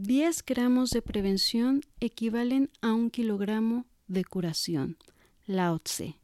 10 0.00 0.44
gramos 0.46 0.90
de 0.90 1.02
prevención 1.02 1.82
equivalen 1.98 2.70
a 2.80 2.92
un 2.92 3.10
kilogramo 3.10 3.84
de 4.06 4.24
curación. 4.24 4.96
Lao 5.44 5.80
Tse. 5.80 6.20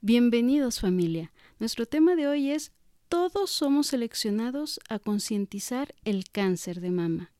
Bienvenidos 0.00 0.80
familia. 0.80 1.30
Nuestro 1.60 1.86
tema 1.86 2.16
de 2.16 2.26
hoy 2.26 2.50
es 2.50 2.72
Todos 3.08 3.48
somos 3.52 3.86
seleccionados 3.86 4.80
a 4.88 4.98
concientizar 4.98 5.94
el 6.04 6.30
cáncer 6.30 6.80
de 6.80 6.90
mama. 6.90 7.30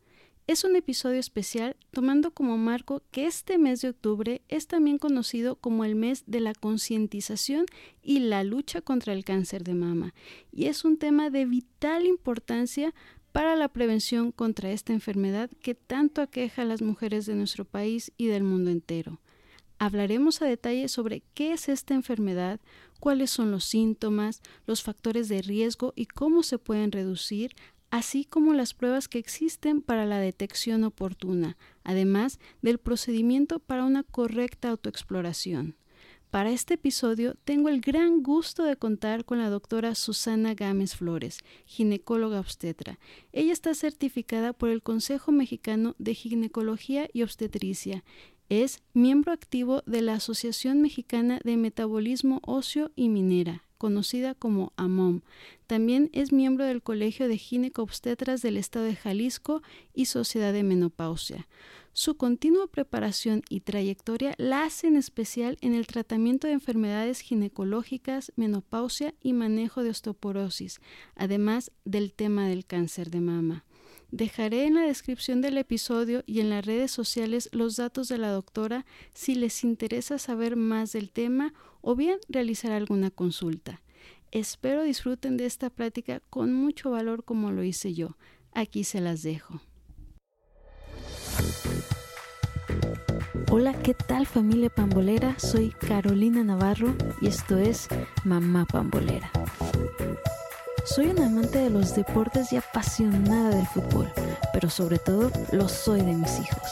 Es 0.46 0.62
un 0.62 0.76
episodio 0.76 1.18
especial 1.18 1.76
tomando 1.90 2.30
como 2.30 2.56
marco 2.58 3.02
que 3.10 3.26
este 3.26 3.58
mes 3.58 3.80
de 3.80 3.88
octubre 3.88 4.42
es 4.48 4.68
también 4.68 4.98
conocido 4.98 5.56
como 5.56 5.84
el 5.84 5.96
mes 5.96 6.22
de 6.28 6.40
la 6.40 6.54
concientización 6.54 7.66
y 8.02 8.20
la 8.20 8.44
lucha 8.44 8.82
contra 8.82 9.14
el 9.14 9.24
cáncer 9.24 9.64
de 9.64 9.74
mama, 9.74 10.14
y 10.52 10.66
es 10.66 10.84
un 10.84 10.96
tema 10.96 11.30
de 11.30 11.44
vital 11.44 12.06
importancia 12.06 12.94
para 13.32 13.56
la 13.56 13.68
prevención 13.68 14.30
contra 14.30 14.70
esta 14.70 14.92
enfermedad 14.92 15.50
que 15.62 15.74
tanto 15.74 16.20
aqueja 16.20 16.62
a 16.62 16.66
las 16.66 16.82
mujeres 16.82 17.26
de 17.26 17.34
nuestro 17.34 17.64
país 17.64 18.12
y 18.16 18.26
del 18.26 18.44
mundo 18.44 18.70
entero. 18.70 19.20
Hablaremos 19.78 20.42
a 20.42 20.46
detalle 20.46 20.86
sobre 20.88 21.22
qué 21.34 21.52
es 21.52 21.68
esta 21.68 21.94
enfermedad, 21.94 22.60
cuáles 23.00 23.30
son 23.30 23.50
los 23.50 23.64
síntomas, 23.64 24.42
los 24.66 24.82
factores 24.82 25.28
de 25.28 25.42
riesgo 25.42 25.92
y 25.96 26.06
cómo 26.06 26.44
se 26.44 26.58
pueden 26.58 26.92
reducir, 26.92 27.56
así 27.90 28.24
como 28.24 28.54
las 28.54 28.74
pruebas 28.74 29.08
que 29.08 29.18
existen 29.18 29.82
para 29.82 30.06
la 30.06 30.20
detección 30.20 30.84
oportuna, 30.84 31.56
además 31.82 32.38
del 32.60 32.78
procedimiento 32.78 33.58
para 33.58 33.84
una 33.84 34.04
correcta 34.04 34.68
autoexploración. 34.68 35.74
Para 36.32 36.50
este 36.50 36.74
episodio 36.74 37.34
tengo 37.44 37.68
el 37.68 37.82
gran 37.82 38.22
gusto 38.22 38.64
de 38.64 38.76
contar 38.76 39.26
con 39.26 39.36
la 39.36 39.50
doctora 39.50 39.94
Susana 39.94 40.54
Gámez 40.54 40.96
Flores, 40.96 41.40
ginecóloga 41.66 42.40
obstetra. 42.40 42.98
Ella 43.34 43.52
está 43.52 43.74
certificada 43.74 44.54
por 44.54 44.70
el 44.70 44.82
Consejo 44.82 45.30
Mexicano 45.30 45.94
de 45.98 46.14
Ginecología 46.14 47.06
y 47.12 47.22
Obstetricia. 47.22 48.02
Es 48.48 48.82
miembro 48.94 49.30
activo 49.30 49.82
de 49.84 50.00
la 50.00 50.14
Asociación 50.14 50.80
Mexicana 50.80 51.38
de 51.44 51.58
Metabolismo 51.58 52.40
Óseo 52.46 52.92
y 52.96 53.10
Minera, 53.10 53.64
conocida 53.76 54.34
como 54.34 54.72
AMOM. 54.76 55.20
También 55.66 56.08
es 56.14 56.32
miembro 56.32 56.64
del 56.64 56.82
Colegio 56.82 57.28
de 57.28 57.36
Ginecobstetras 57.36 58.40
del 58.40 58.56
Estado 58.56 58.86
de 58.86 58.96
Jalisco 58.96 59.60
y 59.92 60.06
Sociedad 60.06 60.54
de 60.54 60.62
Menopausia. 60.62 61.46
Su 61.94 62.16
continua 62.16 62.68
preparación 62.68 63.42
y 63.50 63.60
trayectoria 63.60 64.34
la 64.38 64.64
hacen 64.64 64.96
especial 64.96 65.58
en 65.60 65.74
el 65.74 65.86
tratamiento 65.86 66.46
de 66.46 66.54
enfermedades 66.54 67.20
ginecológicas, 67.20 68.32
menopausia 68.34 69.14
y 69.20 69.34
manejo 69.34 69.82
de 69.82 69.90
osteoporosis, 69.90 70.80
además 71.16 71.70
del 71.84 72.14
tema 72.14 72.48
del 72.48 72.64
cáncer 72.64 73.10
de 73.10 73.20
mama. 73.20 73.66
Dejaré 74.10 74.64
en 74.64 74.74
la 74.74 74.86
descripción 74.86 75.42
del 75.42 75.58
episodio 75.58 76.22
y 76.26 76.40
en 76.40 76.48
las 76.48 76.64
redes 76.64 76.90
sociales 76.90 77.50
los 77.52 77.76
datos 77.76 78.08
de 78.08 78.16
la 78.16 78.30
doctora 78.30 78.86
si 79.12 79.34
les 79.34 79.62
interesa 79.62 80.18
saber 80.18 80.56
más 80.56 80.92
del 80.92 81.10
tema 81.10 81.52
o 81.82 81.94
bien 81.94 82.18
realizar 82.28 82.72
alguna 82.72 83.10
consulta. 83.10 83.82
Espero 84.30 84.82
disfruten 84.82 85.36
de 85.36 85.44
esta 85.44 85.68
plática 85.68 86.20
con 86.30 86.54
mucho 86.54 86.90
valor 86.90 87.22
como 87.24 87.52
lo 87.52 87.62
hice 87.64 87.92
yo. 87.92 88.16
Aquí 88.52 88.84
se 88.84 89.02
las 89.02 89.22
dejo. 89.22 89.60
Hola, 93.50 93.74
¿qué 93.74 93.94
tal 93.94 94.26
familia 94.26 94.70
pambolera? 94.70 95.38
Soy 95.38 95.70
Carolina 95.70 96.42
Navarro 96.42 96.94
y 97.20 97.28
esto 97.28 97.58
es 97.58 97.88
Mamá 98.24 98.64
Pambolera. 98.64 99.30
Soy 100.84 101.06
una 101.06 101.26
amante 101.26 101.58
de 101.58 101.70
los 101.70 101.94
deportes 101.94 102.52
y 102.52 102.56
apasionada 102.56 103.50
del 103.50 103.66
fútbol, 103.66 104.10
pero 104.52 104.70
sobre 104.70 104.98
todo 104.98 105.30
lo 105.52 105.68
soy 105.68 106.00
de 106.00 106.14
mis 106.14 106.40
hijos. 106.40 106.70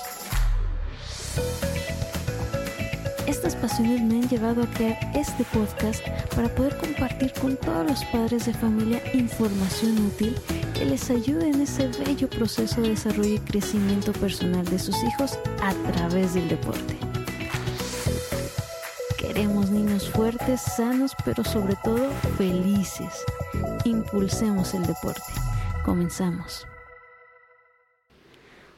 Estas 3.31 3.55
pasiones 3.55 4.03
me 4.03 4.17
han 4.17 4.28
llevado 4.28 4.64
a 4.64 4.67
crear 4.67 4.98
este 5.14 5.45
podcast 5.45 6.05
para 6.34 6.48
poder 6.48 6.77
compartir 6.79 7.33
con 7.41 7.57
todos 7.57 7.89
los 7.89 8.05
padres 8.07 8.46
de 8.46 8.52
familia 8.52 9.01
información 9.14 10.05
útil 10.05 10.35
que 10.74 10.85
les 10.85 11.08
ayude 11.11 11.48
en 11.48 11.61
ese 11.61 11.86
bello 12.05 12.29
proceso 12.29 12.80
de 12.80 12.89
desarrollo 12.89 13.35
y 13.35 13.39
crecimiento 13.39 14.13
personal 14.14 14.64
de 14.64 14.80
sus 14.80 14.96
hijos 15.05 15.39
a 15.63 15.73
través 15.92 16.35
del 16.35 16.48
deporte. 16.48 16.96
Queremos 19.17 19.70
niños 19.70 20.11
fuertes, 20.11 20.61
sanos, 20.61 21.13
pero 21.24 21.45
sobre 21.45 21.77
todo 21.85 22.11
felices. 22.36 23.24
Impulsemos 23.85 24.74
el 24.74 24.85
deporte. 24.85 25.23
Comenzamos. 25.85 26.67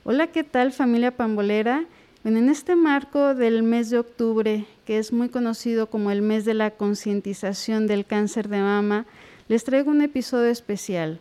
Hola, 0.05 0.27
¿qué 0.27 0.45
tal 0.45 0.73
familia 0.73 1.17
pambolera? 1.17 1.87
En 2.25 2.49
este 2.49 2.77
marco 2.77 3.34
del 3.34 3.62
mes 3.62 3.91
de 3.91 3.99
octubre, 3.99 4.65
que 4.84 4.99
es 4.99 5.12
muy 5.12 5.28
conocido 5.28 5.88
como 5.88 6.10
el 6.10 6.22
mes 6.22 6.44
de 6.44 6.55
la 6.55 6.71
concientización 6.71 7.87
del 7.87 8.06
cáncer 8.06 8.49
de 8.49 8.60
mama, 8.60 9.06
les 9.49 9.65
traigo 9.65 9.91
un 9.91 10.03
episodio 10.03 10.50
especial. 10.50 11.21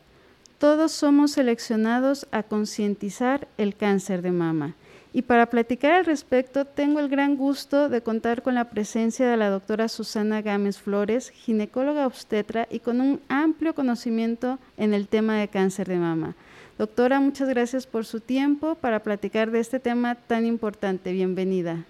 Todos 0.59 0.91
somos 0.91 1.31
seleccionados 1.31 2.27
a 2.31 2.43
concientizar 2.43 3.47
el 3.57 3.75
cáncer 3.75 4.21
de 4.21 4.31
mama. 4.31 4.75
Y 5.11 5.23
para 5.23 5.47
platicar 5.47 5.91
al 5.91 6.05
respecto, 6.05 6.65
tengo 6.65 6.99
el 6.99 7.09
gran 7.09 7.35
gusto 7.35 7.89
de 7.89 8.01
contar 8.01 8.43
con 8.43 8.53
la 8.53 8.69
presencia 8.69 9.27
de 9.27 9.37
la 9.37 9.49
doctora 9.49 9.89
Susana 9.89 10.41
Gámez 10.41 10.77
Flores, 10.77 11.31
ginecóloga 11.31 12.05
obstetra 12.05 12.67
y 12.69 12.79
con 12.79 13.01
un 13.01 13.19
amplio 13.27 13.73
conocimiento 13.73 14.59
en 14.77 14.93
el 14.93 15.07
tema 15.07 15.37
de 15.37 15.47
cáncer 15.47 15.87
de 15.87 15.97
mama. 15.97 16.35
Doctora, 16.81 17.19
muchas 17.19 17.47
gracias 17.47 17.85
por 17.85 18.05
su 18.05 18.21
tiempo 18.21 18.73
para 18.73 19.03
platicar 19.03 19.51
de 19.51 19.59
este 19.59 19.79
tema 19.79 20.15
tan 20.15 20.47
importante. 20.47 21.11
Bienvenida. 21.11 21.85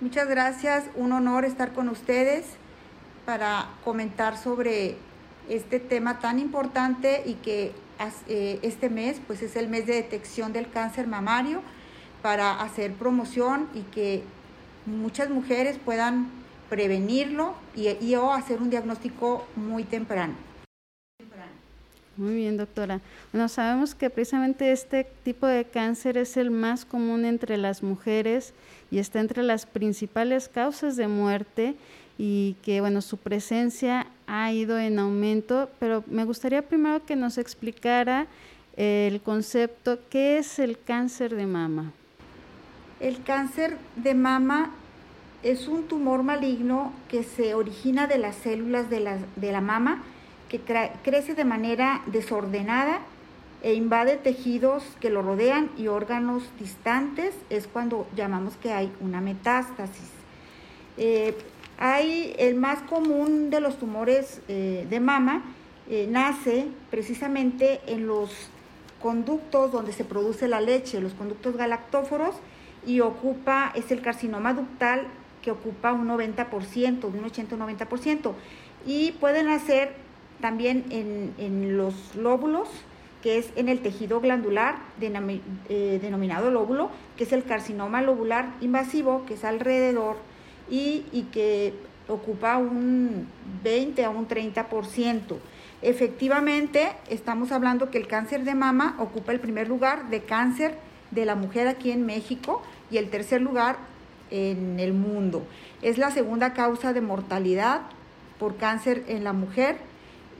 Muchas 0.00 0.26
gracias, 0.26 0.86
un 0.96 1.12
honor 1.12 1.44
estar 1.44 1.72
con 1.72 1.88
ustedes 1.88 2.44
para 3.24 3.68
comentar 3.84 4.36
sobre 4.36 4.96
este 5.48 5.78
tema 5.78 6.18
tan 6.18 6.40
importante 6.40 7.22
y 7.24 7.34
que 7.34 7.70
eh, 8.26 8.58
este 8.62 8.90
mes 8.90 9.20
pues 9.24 9.40
es 9.40 9.54
el 9.54 9.68
mes 9.68 9.86
de 9.86 9.94
detección 9.94 10.52
del 10.52 10.68
cáncer 10.68 11.06
mamario 11.06 11.62
para 12.22 12.60
hacer 12.60 12.94
promoción 12.94 13.68
y 13.72 13.82
que 13.82 14.24
muchas 14.84 15.30
mujeres 15.30 15.78
puedan 15.78 16.26
prevenirlo 16.68 17.54
y, 17.76 17.86
y 18.04 18.16
o 18.16 18.32
hacer 18.32 18.60
un 18.60 18.68
diagnóstico 18.68 19.46
muy 19.54 19.84
temprano. 19.84 20.34
Muy 22.16 22.34
bien, 22.34 22.58
doctora. 22.58 23.00
Bueno, 23.32 23.48
sabemos 23.48 23.94
que 23.94 24.10
precisamente 24.10 24.70
este 24.70 25.06
tipo 25.24 25.46
de 25.46 25.64
cáncer 25.64 26.18
es 26.18 26.36
el 26.36 26.50
más 26.50 26.84
común 26.84 27.24
entre 27.24 27.56
las 27.56 27.82
mujeres 27.82 28.52
y 28.90 28.98
está 28.98 29.20
entre 29.20 29.42
las 29.42 29.64
principales 29.64 30.48
causas 30.48 30.96
de 30.96 31.08
muerte 31.08 31.74
y 32.18 32.56
que, 32.62 32.82
bueno, 32.82 33.00
su 33.00 33.16
presencia 33.16 34.06
ha 34.26 34.52
ido 34.52 34.78
en 34.78 34.98
aumento, 34.98 35.70
pero 35.78 36.04
me 36.06 36.24
gustaría 36.24 36.60
primero 36.60 37.04
que 37.06 37.16
nos 37.16 37.38
explicara 37.38 38.26
el 38.76 39.20
concepto, 39.22 39.98
¿qué 40.10 40.38
es 40.38 40.58
el 40.58 40.78
cáncer 40.78 41.34
de 41.34 41.46
mama? 41.46 41.92
El 43.00 43.22
cáncer 43.22 43.78
de 43.96 44.14
mama 44.14 44.70
es 45.42 45.66
un 45.66 45.88
tumor 45.88 46.22
maligno 46.22 46.92
que 47.08 47.22
se 47.22 47.54
origina 47.54 48.06
de 48.06 48.18
las 48.18 48.36
células 48.36 48.90
de 48.90 49.00
la, 49.00 49.18
de 49.36 49.52
la 49.52 49.60
mama 49.60 50.02
que 50.52 50.60
crece 51.02 51.34
de 51.34 51.44
manera 51.44 52.02
desordenada 52.06 53.00
e 53.62 53.72
invade 53.72 54.18
tejidos 54.18 54.84
que 55.00 55.08
lo 55.08 55.22
rodean 55.22 55.70
y 55.78 55.88
órganos 55.88 56.42
distantes, 56.60 57.34
es 57.48 57.66
cuando 57.66 58.06
llamamos 58.14 58.54
que 58.56 58.70
hay 58.70 58.92
una 59.00 59.22
metástasis. 59.22 60.10
Eh, 60.98 61.34
hay 61.78 62.34
el 62.38 62.54
más 62.54 62.82
común 62.82 63.48
de 63.48 63.60
los 63.60 63.78
tumores 63.78 64.42
eh, 64.48 64.86
de 64.90 65.00
mama, 65.00 65.42
eh, 65.88 66.06
nace 66.10 66.66
precisamente 66.90 67.80
en 67.86 68.06
los 68.06 68.30
conductos 69.00 69.72
donde 69.72 69.92
se 69.92 70.04
produce 70.04 70.48
la 70.48 70.60
leche, 70.60 71.00
los 71.00 71.14
conductos 71.14 71.56
galactóforos, 71.56 72.34
y 72.86 73.00
ocupa, 73.00 73.72
es 73.74 73.90
el 73.90 74.02
carcinoma 74.02 74.52
ductal 74.52 75.06
que 75.40 75.50
ocupa 75.50 75.92
un 75.92 76.08
90%, 76.08 77.10
de 77.10 77.18
un 77.18 77.24
80-90%, 77.24 78.32
y 78.86 79.12
pueden 79.12 79.46
nacer 79.46 80.01
también 80.42 80.84
en, 80.90 81.78
los 81.78 82.14
lóbulos, 82.14 82.68
que 83.22 83.38
es 83.38 83.50
en 83.56 83.70
el 83.70 83.80
tejido 83.80 84.20
glandular 84.20 84.76
eh, 85.00 85.98
denominado 86.02 86.50
lóbulo, 86.50 86.90
que 87.16 87.24
es 87.24 87.32
el 87.32 87.44
carcinoma 87.44 88.02
lobular 88.02 88.50
invasivo, 88.60 89.24
que 89.24 89.34
es 89.34 89.44
alrededor 89.44 90.16
y, 90.68 91.06
y 91.12 91.22
que 91.32 91.72
ocupa 92.08 92.58
un 92.58 93.26
20 93.64 94.04
a 94.04 94.10
un 94.10 94.28
30%. 94.28 95.36
Efectivamente, 95.80 96.92
estamos 97.08 97.50
hablando 97.52 97.90
que 97.90 97.98
el 97.98 98.06
cáncer 98.06 98.44
de 98.44 98.54
mama 98.54 98.96
ocupa 98.98 99.32
el 99.32 99.40
primer 99.40 99.68
lugar 99.68 100.10
de 100.10 100.22
cáncer 100.22 100.76
de 101.10 101.24
la 101.24 101.36
mujer 101.36 101.68
aquí 101.68 101.90
en 101.90 102.04
México 102.04 102.62
y 102.90 102.98
el 102.98 103.08
tercer 103.08 103.40
lugar 103.40 103.76
en 104.30 104.80
el 104.80 104.92
mundo. 104.92 105.42
Es 105.82 105.98
la 105.98 106.10
segunda 106.10 106.52
causa 106.54 106.92
de 106.92 107.00
mortalidad 107.00 107.82
por 108.38 108.56
cáncer 108.56 109.04
en 109.08 109.24
la 109.24 109.32
mujer 109.32 109.76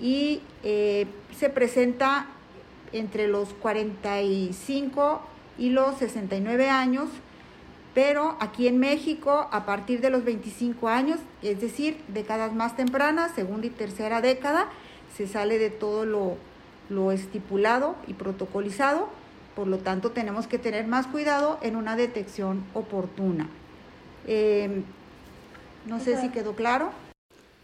y 0.02 0.40
eh, 0.64 1.06
se 1.38 1.49
presenta 1.49 2.26
entre 2.93 3.28
los 3.28 3.54
45 3.54 5.22
y 5.56 5.70
los 5.70 5.96
69 5.96 6.69
años, 6.69 7.08
pero 7.94 8.37
aquí 8.40 8.66
en 8.66 8.78
México 8.78 9.49
a 9.50 9.64
partir 9.64 10.00
de 10.00 10.10
los 10.10 10.25
25 10.25 10.88
años, 10.88 11.20
es 11.40 11.60
decir, 11.60 11.99
décadas 12.08 12.52
más 12.52 12.76
tempranas, 12.76 13.32
segunda 13.32 13.69
y 13.69 13.70
tercera 13.70 14.20
década, 14.20 14.69
se 15.16 15.28
sale 15.28 15.58
de 15.58 15.70
todo 15.70 16.05
lo, 16.05 16.37
lo 16.90 17.12
estipulado 17.12 17.94
y 18.08 18.14
protocolizado, 18.14 19.08
por 19.55 19.69
lo 19.69 19.78
tanto 19.78 20.10
tenemos 20.10 20.48
que 20.48 20.58
tener 20.58 20.87
más 20.87 21.06
cuidado 21.06 21.58
en 21.62 21.76
una 21.76 21.94
detección 21.94 22.64
oportuna. 22.75 23.48
Eh, 24.26 24.82
no 25.87 26.00
sé 26.00 26.20
si 26.20 26.31
quedó 26.31 26.55
claro. 26.55 26.90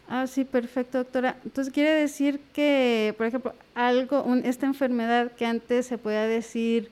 Ah, 0.08 0.26
sí, 0.26 0.44
perfecto, 0.44 0.98
doctora. 0.98 1.36
Entonces 1.44 1.72
quiere 1.72 1.90
decir 1.90 2.40
que, 2.54 3.14
por 3.18 3.26
ejemplo, 3.26 3.54
algo, 3.74 4.24
esta 4.42 4.64
enfermedad 4.66 5.32
que 5.32 5.44
antes 5.44 5.86
se 5.86 5.98
podía 5.98 6.22
decir 6.22 6.90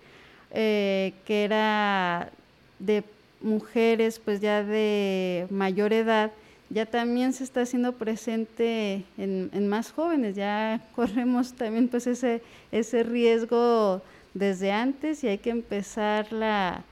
eh, 0.51 1.15
que 1.25 1.45
era 1.45 2.31
de 2.79 3.03
mujeres, 3.41 4.19
pues 4.19 4.41
ya 4.41 4.63
de 4.63 5.47
mayor 5.51 5.95
edad, 5.95 6.31
ya 6.69 6.85
también 6.85 7.33
se 7.33 7.45
está 7.45 7.63
haciendo 7.63 7.93
presente 7.93 9.05
en, 9.17 9.69
más 9.69 9.93
jóvenes. 9.93 10.37
Ya 10.37 10.83
corremos 10.95 11.55
también, 11.55 11.89
pues 11.89 12.07
ese 12.07 12.43
ese 12.71 13.03
riesgo 13.03 14.03
desde 14.35 14.73
antes 14.73 15.25
y 15.25 15.29
hay 15.29 15.39
que 15.39 15.51
empezarla 15.51 16.85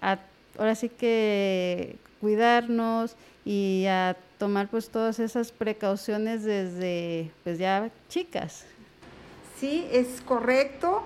a, 0.00 0.18
ahora 0.56 0.76
sí 0.76 0.88
que 0.88 1.96
cuidarnos 2.20 3.16
y 3.44 3.86
a 3.86 4.16
tomar 4.38 4.68
pues 4.68 4.88
todas 4.88 5.18
esas 5.18 5.52
precauciones 5.52 6.44
desde 6.44 7.30
pues 7.44 7.58
ya 7.58 7.90
chicas. 8.08 8.64
Sí, 9.58 9.86
es 9.92 10.20
correcto. 10.22 11.02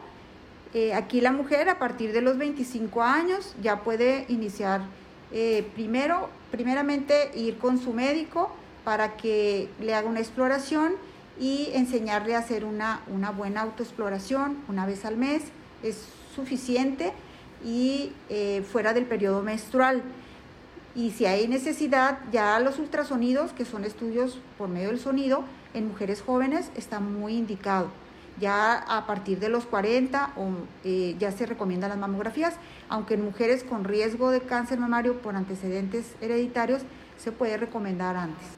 Eh, 0.75 0.93
aquí 0.94 1.20
la 1.20 1.32
mujer 1.32 1.69
a 1.69 1.79
partir 1.79 2.12
de 2.12 2.20
los 2.20 2.37
25 2.38 3.02
años 3.02 3.55
ya 3.62 3.81
puede 3.81 4.26
iniciar 4.29 4.82
eh, 5.32 5.67
primero, 5.75 6.29
primeramente 6.50 7.31
ir 7.35 7.58
con 7.58 7.79
su 7.79 7.93
médico 7.93 8.50
para 8.84 9.17
que 9.17 9.69
le 9.81 9.94
haga 9.94 10.08
una 10.08 10.20
exploración 10.20 10.93
y 11.41 11.70
enseñarle 11.75 12.34
a 12.34 12.38
hacer 12.38 12.64
una, 12.64 13.02
una 13.08 13.31
buena 13.31 13.62
autoexploración 13.62 14.58
una 14.69 14.87
vez 14.87 15.05
al 15.05 15.17
mes. 15.17 15.44
Es 15.82 16.05
suficiente 16.34 17.12
y 17.64 18.12
eh, 18.29 18.62
fuera 18.70 18.93
del 18.93 19.05
periodo 19.05 19.43
menstrual. 19.43 20.02
Y 20.99 21.12
si 21.12 21.27
hay 21.27 21.47
necesidad, 21.47 22.19
ya 22.33 22.59
los 22.59 22.81
ultrasonidos, 22.81 23.53
que 23.53 23.65
son 23.65 23.85
estudios 23.85 24.41
por 24.59 24.69
medio 24.69 24.89
del 24.89 24.99
sonido, 24.99 25.45
en 25.73 25.87
mujeres 25.87 26.21
jóvenes 26.21 26.73
está 26.75 26.99
muy 26.99 27.35
indicado. 27.35 27.87
Ya 28.41 28.79
a 28.79 29.06
partir 29.06 29.39
de 29.39 29.49
los 29.49 29.65
40 29.65 30.33
o, 30.37 30.49
eh, 30.83 31.15
ya 31.21 31.31
se 31.31 31.47
recomiendan 31.47 31.91
las 31.91 32.00
mamografías, 32.00 32.56
aunque 32.89 33.15
en 33.15 33.25
mujeres 33.25 33.62
con 33.62 33.85
riesgo 33.85 34.33
de 34.33 34.41
cáncer 34.41 34.81
mamario 34.81 35.23
por 35.23 35.37
antecedentes 35.37 36.17
hereditarios 36.21 36.83
se 37.17 37.31
puede 37.31 37.56
recomendar 37.59 38.17
antes. 38.17 38.49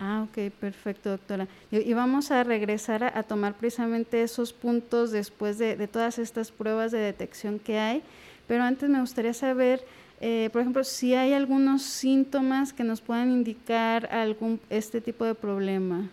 Ah, 0.00 0.24
ok, 0.26 0.50
perfecto, 0.58 1.10
doctora. 1.10 1.48
Y, 1.70 1.92
vamos 1.92 2.30
a 2.30 2.44
regresar 2.44 3.04
a, 3.04 3.22
tomar 3.24 3.58
precisamente 3.58 4.22
esos 4.22 4.54
puntos 4.54 5.10
después 5.10 5.58
de, 5.58 5.76
de 5.76 5.86
todas 5.86 6.18
estas 6.18 6.50
pruebas 6.50 6.92
de 6.92 6.98
detección 6.98 7.58
que 7.58 7.78
hay, 7.78 8.02
pero 8.48 8.62
antes 8.62 8.88
me 8.88 9.00
gustaría 9.00 9.34
saber 9.34 9.84
eh, 10.20 10.48
por 10.52 10.60
ejemplo, 10.60 10.84
si 10.84 11.14
hay 11.14 11.32
algunos 11.32 11.82
síntomas 11.82 12.72
que 12.72 12.84
nos 12.84 13.00
puedan 13.00 13.30
indicar 13.30 14.06
algún 14.12 14.60
este 14.70 15.00
tipo 15.00 15.24
de 15.24 15.34
problema. 15.34 16.08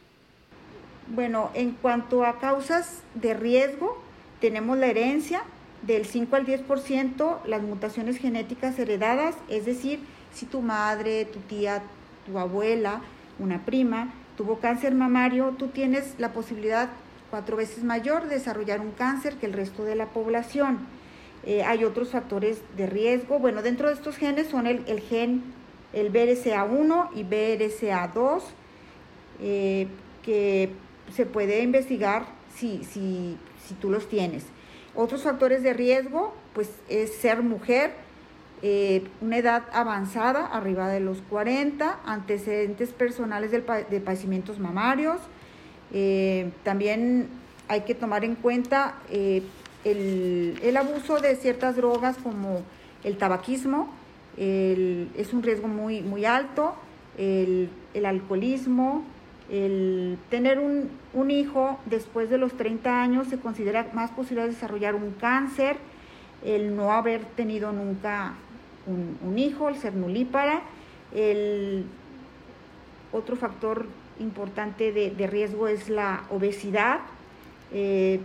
Bueno, 1.08 1.52
en 1.54 1.72
cuanto 1.72 2.26
a 2.26 2.40
causas 2.40 3.02
de 3.16 3.34
riesgo, 3.34 4.02
tenemos 4.40 4.78
la 4.78 4.88
herencia 4.88 5.44
del 5.82 6.06
5 6.06 6.36
al 6.36 6.46
10%, 6.46 7.40
las 7.46 7.62
mutaciones 7.62 8.18
genéticas 8.18 8.78
heredadas, 8.80 9.36
es 9.50 9.66
decir, 9.66 10.00
si 10.34 10.46
tu 10.46 10.62
madre, 10.62 11.26
tu 11.26 11.40
tía, 11.40 11.82
tu 12.26 12.38
abuela, 12.38 13.02
una 13.40 13.66
prima 13.66 14.14
tuvo 14.42 14.58
cáncer 14.58 14.96
mamario, 14.96 15.54
tú 15.58 15.68
tienes 15.68 16.16
la 16.18 16.34
posibilidad 16.34 16.90
cuatro 17.30 17.58
veces 17.58 17.84
mayor 17.84 18.24
de 18.24 18.36
desarrollar 18.36 18.82
un 18.82 18.92
cáncer 18.92 19.36
que 19.36 19.46
el 19.46 19.54
resto 19.54 19.84
de 19.84 19.96
la 19.96 20.08
población. 20.08 20.80
Eh, 21.44 21.64
hay 21.64 21.84
otros 21.84 22.10
factores 22.10 22.62
de 22.78 22.86
riesgo. 22.86 23.40
Bueno, 23.40 23.62
dentro 23.62 23.88
de 23.88 23.96
estos 23.96 24.18
genes 24.18 24.48
son 24.48 24.68
el, 24.68 25.00
gen, 25.00 25.44
el 25.94 26.12
BRCA1 26.12 27.10
y 27.16 27.24
BRCA2, 27.24 28.42
eh, 29.42 29.88
que 30.24 30.70
se 31.14 31.26
puede 31.26 31.64
investigar 31.64 32.26
si, 32.56 32.84
si, 32.84 33.38
si, 33.66 33.74
tú 33.76 33.90
los 33.90 34.08
tienes. 34.08 34.44
Otros 34.94 35.24
factores 35.24 35.64
de 35.64 35.74
riesgo, 35.74 36.36
pues 36.54 36.70
es 36.90 37.16
ser 37.16 37.42
mujer, 37.42 37.92
eh, 38.62 39.04
una 39.22 39.38
edad 39.38 39.64
avanzada, 39.74 40.46
arriba 40.46 40.90
de 40.90 41.00
los 41.00 41.22
40, 41.24 42.02
antecedentes 42.06 42.90
personales 42.90 43.50
del, 43.50 43.66
de 43.90 44.00
padecimientos 44.00 44.60
mamarios. 44.60 45.20
también 46.64 47.30
hay 47.68 47.82
que 47.82 47.96
tomar 47.96 48.24
en 48.24 48.36
cuenta 48.36 48.96
el, 49.84 50.78
abuso 50.78 51.20
de 51.20 51.36
ciertas 51.36 51.76
drogas 51.76 52.18
como 52.18 52.62
el 53.04 53.18
tabaquismo 53.18 53.90
es 54.38 55.34
un 55.34 55.44
riesgo 55.44 55.68
muy, 55.68 56.02
muy 56.02 56.26
alto, 56.26 56.76
el, 57.18 57.70
alcoholismo, 58.06 59.04
el 59.50 60.18
tener 60.30 60.60
un, 60.60 61.32
hijo 61.32 61.80
después 61.86 62.30
de 62.30 62.38
los 62.38 62.54
30 62.54 63.02
años 63.02 63.28
se 63.28 63.38
considera 63.38 63.88
más 63.94 64.12
posible 64.12 64.48
desarrollar 64.48 64.96
un 64.96 65.12
cáncer, 65.12 65.78
el 66.44 66.76
no 66.76 66.92
haber 66.92 67.24
tenido 67.36 67.72
nunca 67.72 68.34
un, 68.88 69.38
hijo, 69.38 69.70
el 69.70 69.76
ser 69.76 69.94
nulípara, 69.94 70.62
el 71.14 71.86
otro 73.12 73.36
factor 73.36 73.86
importante 74.20 74.92
de, 74.92 75.28
riesgo 75.28 75.68
es 75.68 75.90
la 75.90 76.24
obesidad. 76.30 77.00
Eh, 77.74 78.20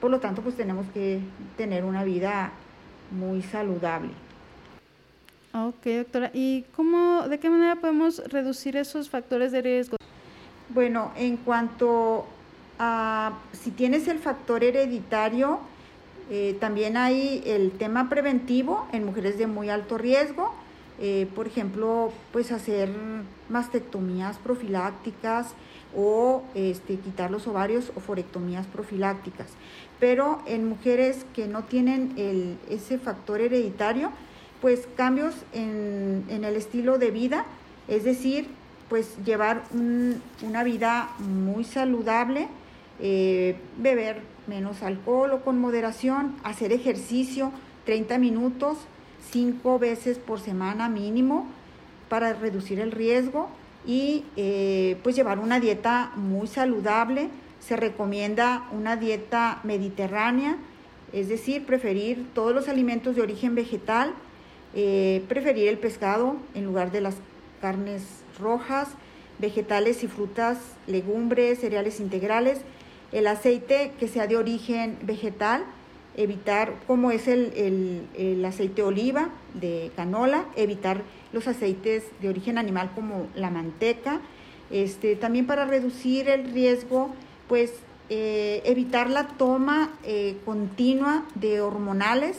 por 0.00 0.10
lo 0.10 0.18
tanto, 0.18 0.42
pues 0.42 0.56
tenemos 0.56 0.86
que 0.94 1.20
tener 1.56 1.84
una 1.84 2.04
vida 2.04 2.52
muy 3.10 3.42
saludable. 3.42 4.10
Ok, 5.52 5.84
doctora. 5.84 6.30
¿Y 6.32 6.62
cómo, 6.76 7.28
de 7.28 7.38
qué 7.38 7.50
manera 7.50 7.76
podemos 7.76 8.22
reducir 8.28 8.76
esos 8.76 9.10
factores 9.10 9.52
de 9.52 9.62
riesgo? 9.62 9.96
Bueno, 10.68 11.12
en 11.16 11.36
cuanto 11.36 12.26
a 12.78 13.32
si 13.52 13.72
tienes 13.72 14.06
el 14.06 14.20
factor 14.20 14.62
hereditario, 14.62 15.58
eh, 16.30 16.56
también 16.60 16.96
hay 16.96 17.42
el 17.44 17.72
tema 17.72 18.08
preventivo 18.08 18.86
en 18.92 19.04
mujeres 19.04 19.36
de 19.38 19.48
muy 19.48 19.68
alto 19.68 19.98
riesgo. 19.98 20.54
Eh, 21.00 21.26
por 21.34 21.48
ejemplo, 21.48 22.12
pues 22.30 22.52
hacer 22.52 22.90
mastectomías 23.48 24.38
profilácticas 24.38 25.48
o 25.96 26.44
este, 26.54 26.96
quitar 26.96 27.30
los 27.32 27.48
ovarios 27.48 27.90
o 27.96 28.00
forectomías 28.00 28.66
profilácticas 28.66 29.48
pero 30.00 30.40
en 30.46 30.66
mujeres 30.66 31.26
que 31.34 31.46
no 31.46 31.64
tienen 31.64 32.58
ese 32.68 32.98
factor 32.98 33.40
hereditario, 33.40 34.10
pues 34.60 34.88
cambios 34.96 35.34
en, 35.52 36.24
el 36.28 36.56
estilo 36.56 36.98
de 36.98 37.10
vida, 37.10 37.44
es 37.86 38.04
decir, 38.04 38.48
pues 38.88 39.16
llevar 39.24 39.62
una 40.42 40.64
vida 40.64 41.10
muy 41.18 41.64
saludable, 41.64 42.48
eh, 42.98 43.56
beber 43.78 44.22
menos 44.46 44.82
alcohol 44.82 45.32
o 45.32 45.42
con 45.42 45.60
moderación, 45.60 46.36
hacer 46.42 46.72
ejercicio 46.72 47.52
30 47.84 48.18
minutos, 48.18 48.78
5 49.30 49.78
veces 49.78 50.18
por 50.18 50.40
semana 50.40 50.88
mínimo 50.88 51.46
para 52.08 52.32
reducir 52.32 52.80
el 52.80 52.90
riesgo 52.90 53.48
y 53.86 54.24
eh, 54.36 54.98
pues 55.02 55.14
llevar 55.14 55.38
una 55.38 55.60
dieta 55.60 56.12
muy 56.16 56.46
saludable, 56.46 57.30
se 57.60 57.76
recomienda 57.76 58.66
una 58.72 58.96
dieta 58.96 59.60
mediterránea, 59.62 60.56
es 61.12 61.28
decir, 61.28 61.66
preferir 61.66 62.26
todos 62.34 62.54
los 62.54 62.68
alimentos 62.68 63.16
de 63.16 63.22
origen 63.22 63.54
vegetal, 63.54 64.14
eh, 64.74 65.22
preferir 65.28 65.68
el 65.68 65.78
pescado 65.78 66.36
en 66.54 66.64
lugar 66.64 66.90
de 66.90 67.00
las 67.00 67.16
carnes 67.60 68.02
rojas, 68.38 68.88
vegetales 69.38 70.02
y 70.04 70.08
frutas, 70.08 70.58
legumbres, 70.86 71.60
cereales 71.60 72.00
integrales, 72.00 72.60
el 73.12 73.26
aceite 73.26 73.92
que 73.98 74.08
sea 74.08 74.26
de 74.26 74.36
origen 74.36 74.98
vegetal, 75.02 75.64
evitar, 76.16 76.74
como 76.86 77.10
es 77.10 77.28
el, 77.28 78.06
el, 78.16 78.44
aceite 78.44 78.82
oliva 78.82 79.30
de 79.54 79.90
canola, 79.96 80.44
evitar 80.56 81.02
los 81.32 81.48
aceites 81.48 82.04
de 82.20 82.28
origen 82.28 82.58
animal 82.58 82.90
como 82.94 83.26
la 83.34 83.50
manteca, 83.50 84.20
este, 84.70 85.16
también 85.16 85.46
para 85.46 85.64
reducir 85.64 86.28
el 86.28 86.52
riesgo 86.52 87.10
pues 87.50 87.72
eh, 88.10 88.62
evitar 88.64 89.10
la 89.10 89.26
toma 89.26 89.90
eh, 90.04 90.38
continua 90.44 91.24
de 91.34 91.60
hormonales 91.60 92.36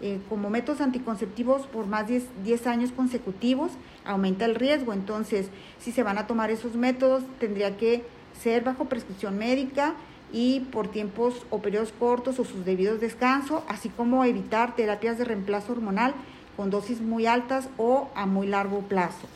eh, 0.00 0.20
como 0.30 0.48
métodos 0.48 0.80
anticonceptivos 0.80 1.66
por 1.66 1.86
más 1.86 2.08
de 2.08 2.22
10 2.42 2.66
años 2.66 2.90
consecutivos 2.90 3.72
aumenta 4.06 4.46
el 4.46 4.54
riesgo. 4.54 4.94
Entonces, 4.94 5.48
si 5.78 5.92
se 5.92 6.02
van 6.02 6.16
a 6.16 6.26
tomar 6.26 6.50
esos 6.50 6.76
métodos, 6.76 7.24
tendría 7.38 7.76
que 7.76 8.04
ser 8.40 8.64
bajo 8.64 8.86
prescripción 8.86 9.36
médica 9.36 9.96
y 10.32 10.60
por 10.60 10.88
tiempos 10.88 11.44
o 11.50 11.60
periodos 11.60 11.92
cortos 11.92 12.38
o 12.38 12.44
sus 12.46 12.64
debidos 12.64 13.02
descanso, 13.02 13.64
así 13.68 13.90
como 13.90 14.24
evitar 14.24 14.76
terapias 14.76 15.18
de 15.18 15.26
reemplazo 15.26 15.72
hormonal 15.72 16.14
con 16.56 16.70
dosis 16.70 17.02
muy 17.02 17.26
altas 17.26 17.68
o 17.76 18.08
a 18.14 18.24
muy 18.24 18.46
largo 18.46 18.80
plazo. 18.80 19.28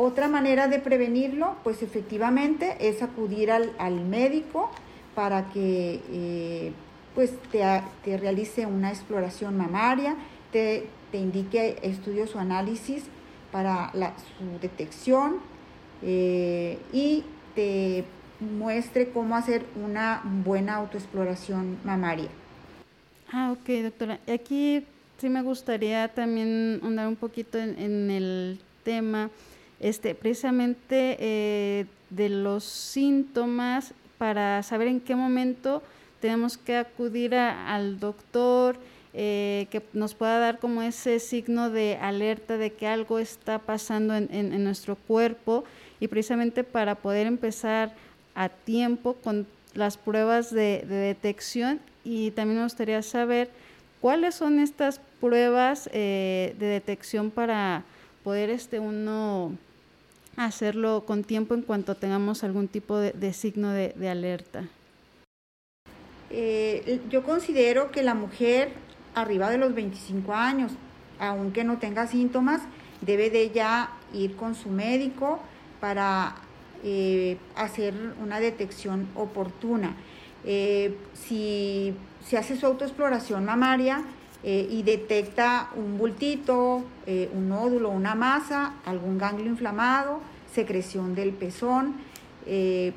Otra 0.00 0.28
manera 0.28 0.68
de 0.68 0.78
prevenirlo, 0.78 1.56
pues 1.64 1.82
efectivamente, 1.82 2.76
es 2.78 3.02
acudir 3.02 3.50
al, 3.50 4.00
médico 4.04 4.70
para 5.16 5.48
que 5.48 6.00
eh, 6.12 6.72
pues 7.16 7.32
te, 7.50 8.16
realice 8.16 8.64
una 8.64 8.90
exploración 8.90 9.56
mamaria, 9.56 10.14
te, 10.52 10.86
indique 11.12 11.80
estudios 11.82 12.36
o 12.36 12.38
análisis 12.38 13.02
para 13.50 13.90
su 14.38 14.60
detección 14.62 15.38
eh, 16.02 16.78
y 16.92 17.24
te 17.56 18.04
muestre 18.38 19.08
cómo 19.10 19.34
hacer 19.34 19.64
una 19.84 20.22
buena 20.44 20.76
autoexploración 20.76 21.76
mamaria. 21.82 22.28
Ah, 23.32 23.50
ok, 23.50 23.68
doctora. 23.82 24.20
Aquí 24.32 24.86
sí 25.16 25.28
me 25.28 25.42
gustaría 25.42 26.06
también 26.06 26.78
andar 26.84 27.08
un 27.08 27.16
poquito 27.16 27.58
en, 27.58 28.12
el 28.12 28.60
tema, 28.84 29.30
este, 29.80 30.14
precisamente 30.14 31.16
eh, 31.20 31.86
de 32.10 32.28
los 32.28 32.64
síntomas 32.64 33.94
para 34.18 34.62
saber 34.62 34.88
en 34.88 35.00
qué 35.00 35.14
momento 35.14 35.82
tenemos 36.20 36.58
que 36.58 36.76
acudir 36.76 37.34
al 37.34 38.00
doctor, 38.00 38.76
eh, 39.14 39.68
que 39.70 39.82
nos 39.92 40.14
pueda 40.14 40.38
dar 40.38 40.58
como 40.58 40.82
ese 40.82 41.18
signo 41.20 41.70
de 41.70 41.96
alerta 42.00 42.58
de 42.58 42.72
que 42.72 42.86
algo 42.86 43.18
está 43.18 43.58
pasando 43.58 44.14
en, 44.14 44.64
nuestro 44.64 44.96
cuerpo 44.96 45.64
y 46.00 46.08
precisamente 46.08 46.64
para 46.64 46.96
poder 46.96 47.26
empezar 47.26 47.94
a 48.34 48.48
tiempo 48.48 49.14
con 49.14 49.46
las 49.74 49.96
pruebas 49.96 50.52
de, 50.52 50.84
detección. 50.86 51.80
Y 52.04 52.32
también 52.32 52.58
me 52.58 52.64
gustaría 52.64 53.02
saber 53.02 53.50
cuáles 54.00 54.34
son 54.34 54.58
estas 54.58 55.00
pruebas 55.20 55.88
eh, 55.92 56.54
de 56.58 56.66
detección 56.66 57.30
para 57.30 57.84
poder 58.24 58.50
este 58.50 58.78
uno 58.78 59.52
hacerlo 60.38 61.04
con 61.04 61.24
tiempo 61.24 61.54
en 61.54 61.62
cuanto 61.62 61.96
tengamos 61.96 62.44
algún 62.44 62.68
tipo 62.68 62.96
de, 62.96 63.32
signo 63.32 63.70
de, 63.72 64.08
alerta. 64.08 64.64
Eh, 66.30 67.00
yo 67.10 67.22
considero 67.22 67.90
que 67.90 68.02
la 68.02 68.14
mujer 68.14 68.70
arriba 69.14 69.50
de 69.50 69.58
los 69.58 69.74
25 69.74 70.32
años, 70.34 70.72
aunque 71.18 71.64
no 71.64 71.78
tenga 71.78 72.06
síntomas, 72.06 72.62
debe 73.00 73.30
de 73.30 73.50
ya 73.50 73.90
ir 74.12 74.36
con 74.36 74.54
su 74.54 74.68
médico 74.68 75.40
para 75.80 76.36
eh, 76.84 77.36
hacer 77.56 77.94
una 78.22 78.40
detección 78.40 79.08
oportuna. 79.14 79.96
Eh, 80.44 80.96
si 81.14 81.94
se 82.24 82.38
hace 82.38 82.56
su 82.56 82.66
autoexploración 82.66 83.44
mamaria 83.44 84.04
eh, 84.44 84.68
y 84.70 84.82
detecta 84.82 85.70
un 85.76 85.98
bultito, 85.98 86.84
un 87.06 87.48
nódulo, 87.48 87.90
una 87.90 88.14
masa, 88.14 88.74
algún 88.84 89.18
ganglio 89.18 89.46
inflamado, 89.46 90.20
secreción 90.52 91.14
del 91.14 91.32
pezón, 91.32 91.94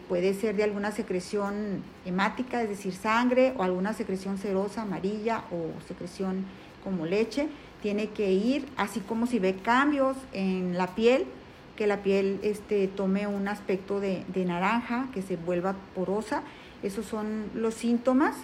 puede 0.08 0.34
ser 0.34 0.56
de 0.56 0.64
alguna 0.64 0.92
secreción 0.92 1.84
hemática, 2.06 2.62
es 2.62 2.70
decir, 2.70 2.94
sangre, 2.94 3.54
o 3.58 3.64
alguna 3.64 3.94
secreción 3.94 4.38
serosa, 4.38 4.84
amarilla 4.84 5.44
o 5.52 5.82
secreción 5.88 6.46
como 6.84 7.06
leche, 7.06 7.48
tiene 7.82 8.10
que 8.10 8.32
ir, 8.32 8.68
así 8.78 9.00
como 9.00 9.28
si 9.28 9.40
ve 9.40 9.56
cambios 9.56 10.18
en 10.34 10.78
la 10.78 10.88
piel, 10.96 11.26
que 11.76 11.88
la 11.88 12.04
piel 12.04 12.40
este, 12.44 12.88
tome 12.88 13.28
un 13.28 13.48
aspecto 13.48 14.00
de, 14.00 14.24
naranja, 14.46 15.08
que 15.14 15.22
se 15.22 15.36
vuelva 15.36 15.76
porosa. 15.96 16.44
Esos 16.84 17.06
son 17.06 17.46
los 17.56 17.74
síntomas, 17.74 18.36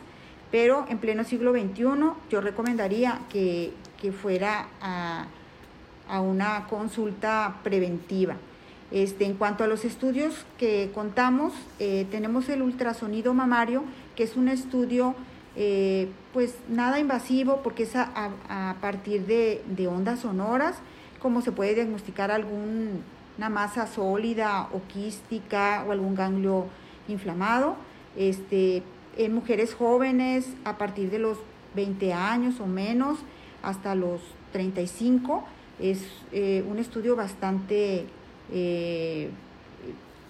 pero 0.51 0.85
en 0.89 0.97
pleno 0.99 1.23
siglo 1.23 1.51
XXI 1.51 1.83
yo 2.29 2.41
recomendaría 2.41 3.21
que, 3.29 3.73
fuera 4.21 4.67
a, 4.81 5.27
una 6.21 6.67
consulta 6.67 7.57
preventiva. 7.63 8.35
Este, 8.89 9.25
en 9.25 9.33
cuanto 9.33 9.65
a 9.65 9.67
los 9.67 9.83
estudios 9.83 10.45
que 10.57 10.91
contamos, 10.93 11.53
eh, 11.79 12.05
tenemos 12.09 12.47
el 12.47 12.61
ultrasonido 12.61 13.33
mamario, 13.33 13.83
que 14.15 14.23
es 14.23 14.37
un 14.37 14.47
estudio 14.47 15.13
eh, 15.57 16.07
pues 16.31 16.55
nada 16.69 16.99
invasivo 16.99 17.61
porque 17.63 17.83
es 17.83 17.95
a, 17.95 18.75
partir 18.79 19.25
de, 19.25 19.61
de, 19.65 19.87
ondas 19.87 20.19
sonoras, 20.19 20.77
como 21.19 21.41
se 21.41 21.51
puede 21.51 21.73
diagnosticar 21.75 22.31
algún 22.31 23.03
una 23.37 23.49
masa 23.49 23.87
sólida 23.87 24.67
o 24.73 24.81
quística 24.87 25.83
o 25.87 25.91
algún 25.91 26.15
ganglio 26.15 26.65
inflamado. 27.07 27.75
Este, 28.15 28.83
en 29.17 29.33
mujeres 29.33 29.73
jóvenes 29.73 30.47
a 30.63 30.77
partir 30.77 31.09
de 31.09 31.19
los 31.19 31.37
20 31.75 32.13
años 32.13 32.59
o 32.59 32.67
menos 32.67 33.17
hasta 33.63 33.95
los 33.95 34.21
35 34.53 35.43
es 35.79 36.03
eh, 36.31 36.63
un 36.67 36.79
estudio 36.79 37.15
bastante 37.15 38.05
eh, 38.51 39.29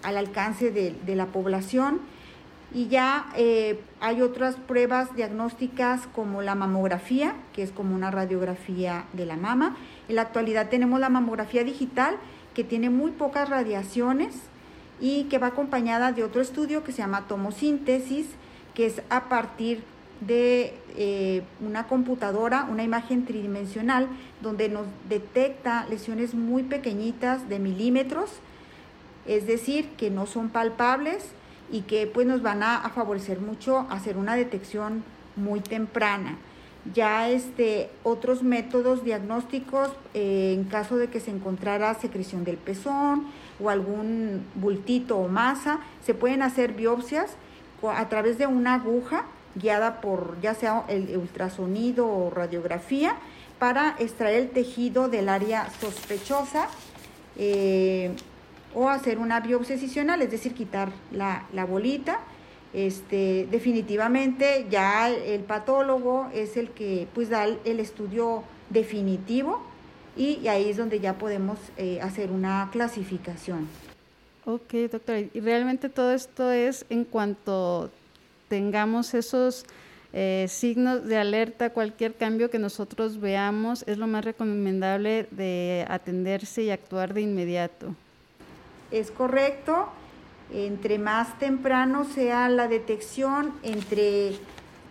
al 0.02 0.16
alcance 0.16 0.70
de, 0.70 1.16
la 1.16 1.26
población 1.26 2.00
y 2.72 2.88
ya 2.88 3.26
eh, 3.36 3.80
hay 4.00 4.20
otras 4.20 4.56
pruebas 4.56 5.14
diagnósticas 5.16 6.06
como 6.14 6.42
la 6.42 6.54
mamografía, 6.54 7.34
que 7.54 7.62
es 7.62 7.72
como 7.72 7.94
una 7.94 8.10
radiografía 8.10 9.06
de 9.14 9.24
la 9.24 9.36
mama. 9.36 9.76
En 10.08 10.16
la 10.16 10.22
actualidad 10.22 10.68
tenemos 10.68 11.00
la 11.00 11.08
mamografía 11.08 11.64
digital, 11.64 12.16
que 12.54 12.64
tiene 12.64 12.90
muy 12.90 13.12
pocas 13.12 13.48
radiaciones 13.48 14.34
y 15.00 15.24
que 15.24 15.38
va 15.38 15.48
acompañada 15.48 16.12
de 16.12 16.24
otro 16.24 16.42
estudio 16.42 16.84
que 16.84 16.92
se 16.92 16.98
llama 16.98 17.26
tomosíntesis, 17.26 18.26
que 18.78 18.86
es 18.86 19.02
a 19.10 19.28
partir 19.28 19.82
de 20.20 20.72
eh, 20.96 21.42
una 21.60 21.88
computadora, 21.88 22.68
una 22.70 22.84
imagen 22.84 23.24
tridimensional, 23.24 24.06
donde 24.40 24.68
nos 24.68 24.86
detecta 25.08 25.84
lesiones 25.90 26.32
muy 26.32 26.62
pequeñitas 26.62 27.48
de 27.48 27.58
milímetros, 27.58 28.30
es 29.26 29.48
decir, 29.48 29.88
que 29.96 30.10
no 30.10 30.26
son 30.26 30.48
palpables 30.48 31.24
y 31.72 31.80
que 31.80 32.06
pues 32.06 32.24
nos 32.24 32.40
van 32.40 32.62
a, 32.62 32.88
favorecer 32.94 33.40
mucho 33.40 33.84
hacer 33.90 34.16
una 34.16 34.36
detección 34.36 35.02
muy 35.34 35.58
temprana. 35.58 36.38
Ya 36.94 37.28
este, 37.28 37.90
otros 38.04 38.44
métodos 38.44 39.02
diagnósticos 39.02 39.90
eh, 40.14 40.54
en 40.56 40.62
caso 40.68 40.98
de 40.98 41.08
que 41.08 41.18
se 41.18 41.32
encontrara 41.32 41.92
secreción 41.94 42.44
del 42.44 42.58
pezón 42.58 43.26
o 43.60 43.70
algún 43.70 44.44
bultito 44.54 45.18
o 45.18 45.26
masa, 45.26 45.80
se 46.06 46.14
pueden 46.14 46.42
hacer 46.42 46.74
biopsias 46.74 47.36
a 47.82 48.08
través 48.08 48.38
de 48.38 48.46
una 48.46 48.74
aguja 48.74 49.24
guiada 49.54 50.00
por 50.00 50.40
ya 50.40 50.54
sea 50.54 50.84
el 50.88 51.16
ultrasonido 51.16 52.06
o 52.08 52.30
radiografía 52.30 53.16
para 53.58 53.96
extraer 53.98 54.42
el 54.42 54.50
tejido 54.50 55.08
del 55.08 55.28
área 55.28 55.68
sospechosa 55.80 56.68
eh, 57.36 58.14
o 58.74 58.88
hacer 58.88 59.18
una 59.18 59.40
biopsia 59.40 59.76
es 59.76 60.30
decir, 60.30 60.54
quitar 60.54 60.90
la, 61.10 61.46
la 61.52 61.64
bolita 61.64 62.20
este, 62.72 63.48
definitivamente 63.50 64.66
ya 64.70 65.10
el 65.10 65.40
patólogo 65.42 66.28
es 66.34 66.56
el 66.56 66.70
que 66.70 67.08
pues 67.14 67.30
da 67.30 67.44
el 67.46 67.80
estudio 67.80 68.44
definitivo 68.68 69.62
y, 70.16 70.48
ahí 70.48 70.68
es 70.68 70.76
donde 70.76 71.00
ya 71.00 71.14
podemos 71.14 71.58
eh, 71.76 72.00
hacer 72.02 72.30
una 72.30 72.68
clasificación. 72.72 73.68
Ok, 74.50 74.72
doctora, 74.90 75.20
y 75.20 75.40
realmente 75.40 75.90
todo 75.90 76.10
esto 76.10 76.50
es 76.50 76.86
en 76.88 77.04
cuanto 77.04 77.90
tengamos 78.48 79.12
esos 79.12 79.66
eh, 80.14 80.46
signos 80.48 81.04
de 81.04 81.18
alerta, 81.18 81.68
cualquier 81.68 82.14
cambio 82.14 82.48
que 82.48 82.58
nosotros 82.58 83.20
veamos, 83.20 83.84
es 83.86 83.98
lo 83.98 84.06
más 84.06 84.24
recomendable 84.24 85.28
de 85.32 85.84
atenderse 85.90 86.62
y 86.62 86.70
actuar 86.70 87.12
de 87.12 87.20
inmediato. 87.20 87.94
Es 88.90 89.10
correcto 89.10 89.90
entre 90.50 90.98
más 90.98 91.38
temprano 91.38 92.06
sea 92.06 92.48
la 92.48 92.68
detección, 92.68 93.52
entre 93.62 94.32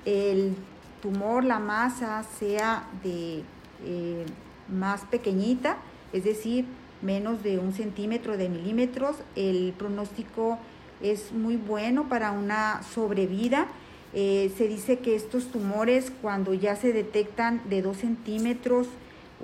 el 0.06 0.56
tumor, 1.02 1.44
la 1.44 1.58
masa 1.58 2.24
sea 2.38 2.88
de 3.04 3.42
eh, 3.84 4.24
más 4.68 5.02
pequeñita, 5.06 5.78
es 6.14 6.26
decir, 6.26 6.66
menos 7.02 7.44
de 7.44 7.60
un 7.60 7.74
centímetro 7.74 8.38
de 8.38 8.50
milímetros, 8.50 9.18
el 9.36 9.74
pronóstico 9.78 10.58
es 11.02 11.32
muy 11.32 11.56
bueno 11.56 12.10
para 12.10 12.32
una 12.32 12.82
sobrevida. 12.84 13.68
Eh, 14.14 14.52
se 14.58 14.68
dice 14.68 15.00
que 15.00 15.16
estos 15.16 15.52
tumores 15.52 16.12
cuando 16.22 16.54
ya 16.54 16.76
se 16.76 16.94
detectan 16.94 17.62
de 17.70 17.82
2 17.82 17.98
centímetros 17.98 18.88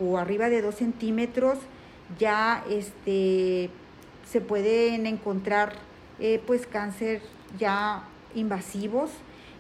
o 0.01 0.17
arriba 0.17 0.49
de 0.49 0.61
2 0.61 0.73
centímetros, 0.73 1.59
ya 2.17 2.63
este, 2.69 3.69
se 4.29 4.41
pueden 4.41 5.05
encontrar 5.05 5.73
eh, 6.19 6.41
pues 6.45 6.65
cáncer 6.65 7.21
ya 7.59 8.03
invasivos, 8.33 9.11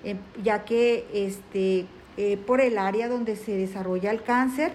eh, 0.03 0.15
ya 0.43 0.65
que 0.65 1.05
este, 1.13 1.85
por 2.45 2.61
el 2.61 2.77
área 2.77 3.07
donde 3.09 3.35
se 3.35 3.57
desarrolla 3.57 4.11
el 4.11 4.23
cáncer 4.23 4.71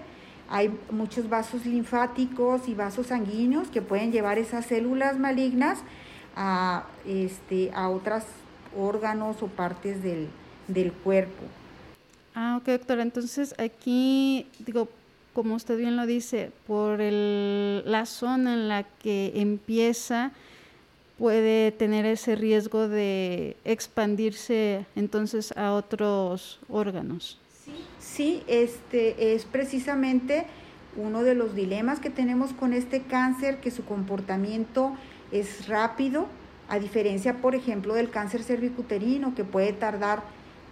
hay 0.51 0.77
muchos 0.91 1.29
vasos 1.29 1.67
linfáticos 1.67 2.69
y 2.69 2.75
vasos 2.75 3.09
sanguíneos 3.09 3.69
que 3.69 3.83
pueden 3.83 4.13
llevar 4.13 4.39
esas 4.39 4.67
células 4.67 5.19
malignas 5.19 5.81
a, 6.37 6.87
este, 7.07 7.71
a 7.75 7.89
otros 7.89 8.25
órganos 8.77 9.43
o 9.43 9.47
partes 9.49 10.03
del, 10.03 10.29
del 10.69 10.93
cuerpo. 10.93 11.45
Ah, 12.35 12.59
ok, 12.61 12.69
doctora. 12.69 13.03
Entonces 13.03 13.55
aquí, 13.59 14.47
digo, 14.61 14.89
como 15.35 15.55
usted 15.55 15.77
bien 15.77 15.97
lo 15.97 16.07
dice, 16.07 16.53
por 16.67 17.01
el, 17.01 17.83
la 17.85 18.07
zona 18.07 18.55
en 18.55 18.69
la 18.69 18.85
que 18.85 19.33
empieza 19.35 20.33
puede 21.19 21.73
tener 21.73 22.07
ese 22.07 22.37
riesgo 22.37 22.89
de 22.89 23.57
expandirse 23.65 24.87
entonces 24.95 25.53
a 25.57 25.73
otros 25.73 26.61
órganos. 26.69 27.39
Sí, 27.99 28.43
este 28.47 29.35
es 29.35 29.45
precisamente 29.45 30.47
uno 30.97 31.23
de 31.23 31.35
los 31.35 31.55
dilemas 31.55 32.01
que 32.01 32.11
tenemos 32.11 32.53
con 32.53 32.73
este 32.73 33.03
cáncer, 33.03 33.59
que 33.59 33.71
su 33.71 33.85
comportamiento 33.85 34.95
es 35.31 35.69
rápido, 35.69 36.27
a 36.69 36.79
diferencia, 36.79 37.35
por 37.35 37.55
ejemplo, 37.55 37.95
del 37.95 38.11
cáncer 38.11 38.43
cervicuterino, 38.43 39.35
que 39.35 39.45
puede 39.45 39.73
tardar 39.73 40.23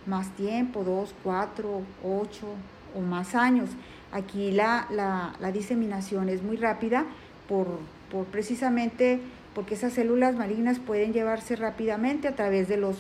más 0.05 0.31
tiempo, 0.37 0.85
dos, 0.85 1.15
cuatro, 1.23 1.83
ocho 2.05 2.47
o 2.95 3.01
más 3.01 3.35
años. 3.35 3.71
Aquí 4.13 4.53
la, 4.53 4.87
la, 4.91 5.53
diseminación 5.53 6.29
es 6.29 6.43
muy 6.43 6.57
rápida 6.57 7.05
por, 7.49 7.67
por 8.11 8.25
precisamente 8.27 9.21
porque 9.55 9.75
esas 9.75 9.95
células 9.95 10.37
malignas 10.37 10.79
pueden 10.79 11.13
llevarse 11.13 11.57
rápidamente 11.57 12.29
a 12.29 12.37
través 12.37 12.69
de 12.69 12.77
los, 12.77 12.97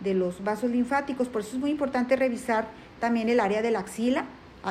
de 0.00 0.14
los 0.14 0.42
vasos 0.42 0.70
linfáticos. 0.70 1.28
Por 1.28 1.42
eso 1.42 1.56
es 1.56 1.60
muy 1.60 1.70
importante 1.70 2.16
revisar 2.16 2.66
también 3.02 3.28
el 3.28 3.40
área 3.40 3.62
de 3.62 3.72
la 3.72 3.80
axila, 3.80 4.26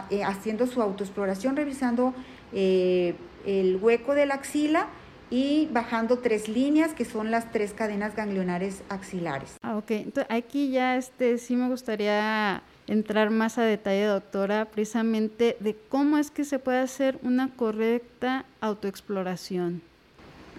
eh, 0.10 0.24
haciendo 0.24 0.66
su 0.66 0.82
autoexploración, 0.82 1.58
revisando 1.58 2.14
eh, 2.54 3.14
el 3.46 3.76
hueco 3.76 4.16
de 4.16 4.26
la 4.26 4.36
axila 4.36 4.88
y 5.30 5.68
bajando 5.74 6.20
tres 6.20 6.48
líneas 6.48 6.94
que 6.94 7.04
son 7.04 7.30
las 7.30 7.52
tres 7.52 7.74
cadenas 7.74 8.16
ganglionares 8.16 8.84
axilares. 8.88 9.58
Ah, 9.62 9.76
ok. 9.76 9.92
Entonces, 9.92 10.28
aquí 10.30 10.72
ya 10.72 10.96
este, 10.96 11.40
sí 11.40 11.58
me 11.58 11.68
gustaría 11.68 12.64
entrar 12.88 13.32
más 13.32 13.58
a 13.58 13.64
detalle, 13.64 14.06
doctora, 14.06 14.64
precisamente 14.64 15.58
de 15.60 15.76
cómo 15.90 16.18
es 16.18 16.32
que 16.32 16.46
se 16.46 16.58
puede 16.58 16.80
hacer 16.80 17.20
una 17.24 17.50
correcta 17.50 18.46
autoexploración. 18.62 19.82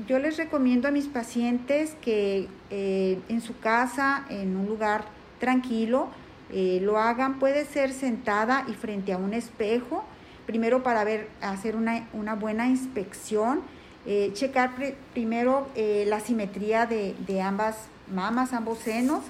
Yo 0.06 0.18
les 0.18 0.36
recomiendo 0.36 0.88
a 0.88 0.90
mis 0.90 1.06
pacientes 1.06 1.96
que 2.02 2.48
eh, 2.68 3.18
en 3.30 3.40
su 3.40 3.58
casa, 3.58 4.26
en 4.28 4.58
un 4.58 4.66
lugar 4.66 5.06
tranquilo, 5.40 6.10
eh, 6.52 6.80
lo 6.82 6.98
hagan. 6.98 7.38
Puede 7.38 7.64
ser 7.64 7.92
sentada 7.92 8.64
y 8.68 8.74
frente 8.74 9.12
a 9.12 9.16
un 9.16 9.32
espejo, 9.32 10.04
primero 10.46 10.82
para 10.82 11.02
ver, 11.04 11.28
hacer 11.40 11.76
una, 11.76 12.08
una 12.12 12.34
buena 12.34 12.66
inspección 12.66 13.62
eh, 14.04 14.32
checar 14.34 14.72
primero 15.12 15.68
eh, 15.76 16.04
la 16.08 16.18
simetría 16.18 16.86
de, 16.86 17.40
ambas 17.40 17.76
mamas, 18.12 18.52
ambos 18.52 18.78
senos, 18.78 19.22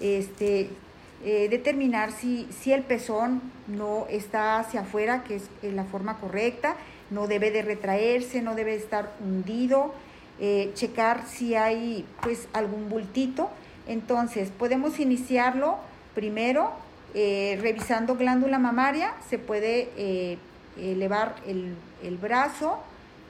este, 0.00 0.68
determinar 1.22 2.10
si, 2.12 2.48
si, 2.50 2.72
el 2.72 2.82
pezón 2.82 3.40
no 3.68 4.06
está 4.10 4.58
hacia 4.58 4.80
afuera, 4.80 5.22
que 5.22 5.36
es 5.36 5.48
la 5.62 5.84
forma 5.84 6.18
correcta, 6.18 6.76
no 7.10 7.28
debe 7.28 7.52
de 7.52 7.62
retraerse, 7.62 8.42
no 8.42 8.54
debe 8.56 8.74
estar 8.74 9.12
hundido, 9.24 9.94
checar 10.74 11.24
si 11.26 11.54
hay 11.54 12.04
pues 12.20 12.48
algún 12.52 12.88
bultito. 12.88 13.48
Entonces 13.86 14.50
podemos 14.50 14.98
iniciarlo 14.98 15.78
primero 16.16 16.72
revisando 17.14 18.16
glándula 18.16 18.58
mamaria, 18.58 19.14
se 19.30 19.38
puede 19.38 20.38
elevar 20.76 21.36
el, 21.46 21.76
el 22.02 22.16
brazo, 22.16 22.80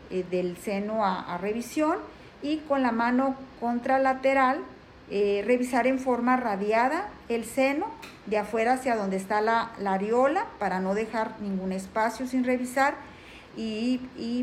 eh, 0.08 0.24
del 0.30 0.56
seno 0.56 1.04
a, 1.04 1.36
revisión 1.38 1.96
y 2.40 2.58
con 2.58 2.80
la 2.84 2.92
mano 2.92 3.34
contralateral 3.58 4.60
eh, 5.10 5.42
revisar 5.44 5.88
en 5.88 5.98
forma 5.98 6.36
radiada 6.36 7.08
el 7.28 7.44
seno 7.44 7.86
de 8.26 8.38
afuera 8.38 8.74
hacia 8.74 8.94
donde 8.94 9.16
está 9.16 9.40
la, 9.40 9.72
areola 9.84 10.46
para 10.60 10.78
no 10.78 10.94
dejar 10.94 11.40
ningún 11.40 11.72
espacio 11.72 12.28
sin 12.28 12.44
revisar 12.44 12.94
y, 13.56 13.98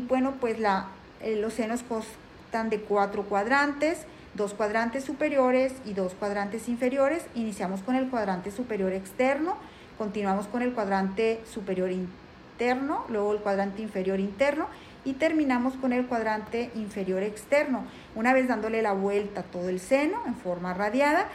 bueno 0.06 0.34
pues 0.38 0.58
la, 0.58 0.88
eh, 1.22 1.36
los 1.36 1.54
senos 1.54 1.82
constan 1.82 2.68
de 2.68 2.80
cuatro 2.80 3.22
cuadrantes 3.22 4.00
dos 4.34 4.54
cuadrantes 4.54 5.04
superiores 5.04 5.72
y 5.84 5.94
dos 5.94 6.14
cuadrantes 6.14 6.68
inferiores. 6.68 7.26
Iniciamos 7.34 7.82
con 7.82 7.94
el 7.94 8.08
cuadrante 8.08 8.50
superior 8.50 8.92
externo 8.92 9.56
continuamos 9.98 10.46
con 10.46 10.62
el 10.62 10.72
cuadrante 10.72 11.40
superior 11.50 11.90
interno 11.90 13.04
luego 13.08 13.32
el 13.32 13.40
cuadrante 13.40 13.82
inferior 13.82 14.20
interno 14.20 14.66
y 15.04 15.14
terminamos 15.14 15.74
con 15.74 15.92
el 15.92 16.06
cuadrante 16.06 16.70
inferior 16.74 17.22
externo, 17.22 17.84
una 18.14 18.32
vez 18.32 18.48
dándole 18.48 18.80
la 18.80 18.92
vuelta 18.92 19.40
a 19.40 19.44
todo 19.44 19.68
el 19.68 19.78
seno 19.78 20.22
en 20.26 20.34
forma 20.34 20.72
radiada, 20.72 21.28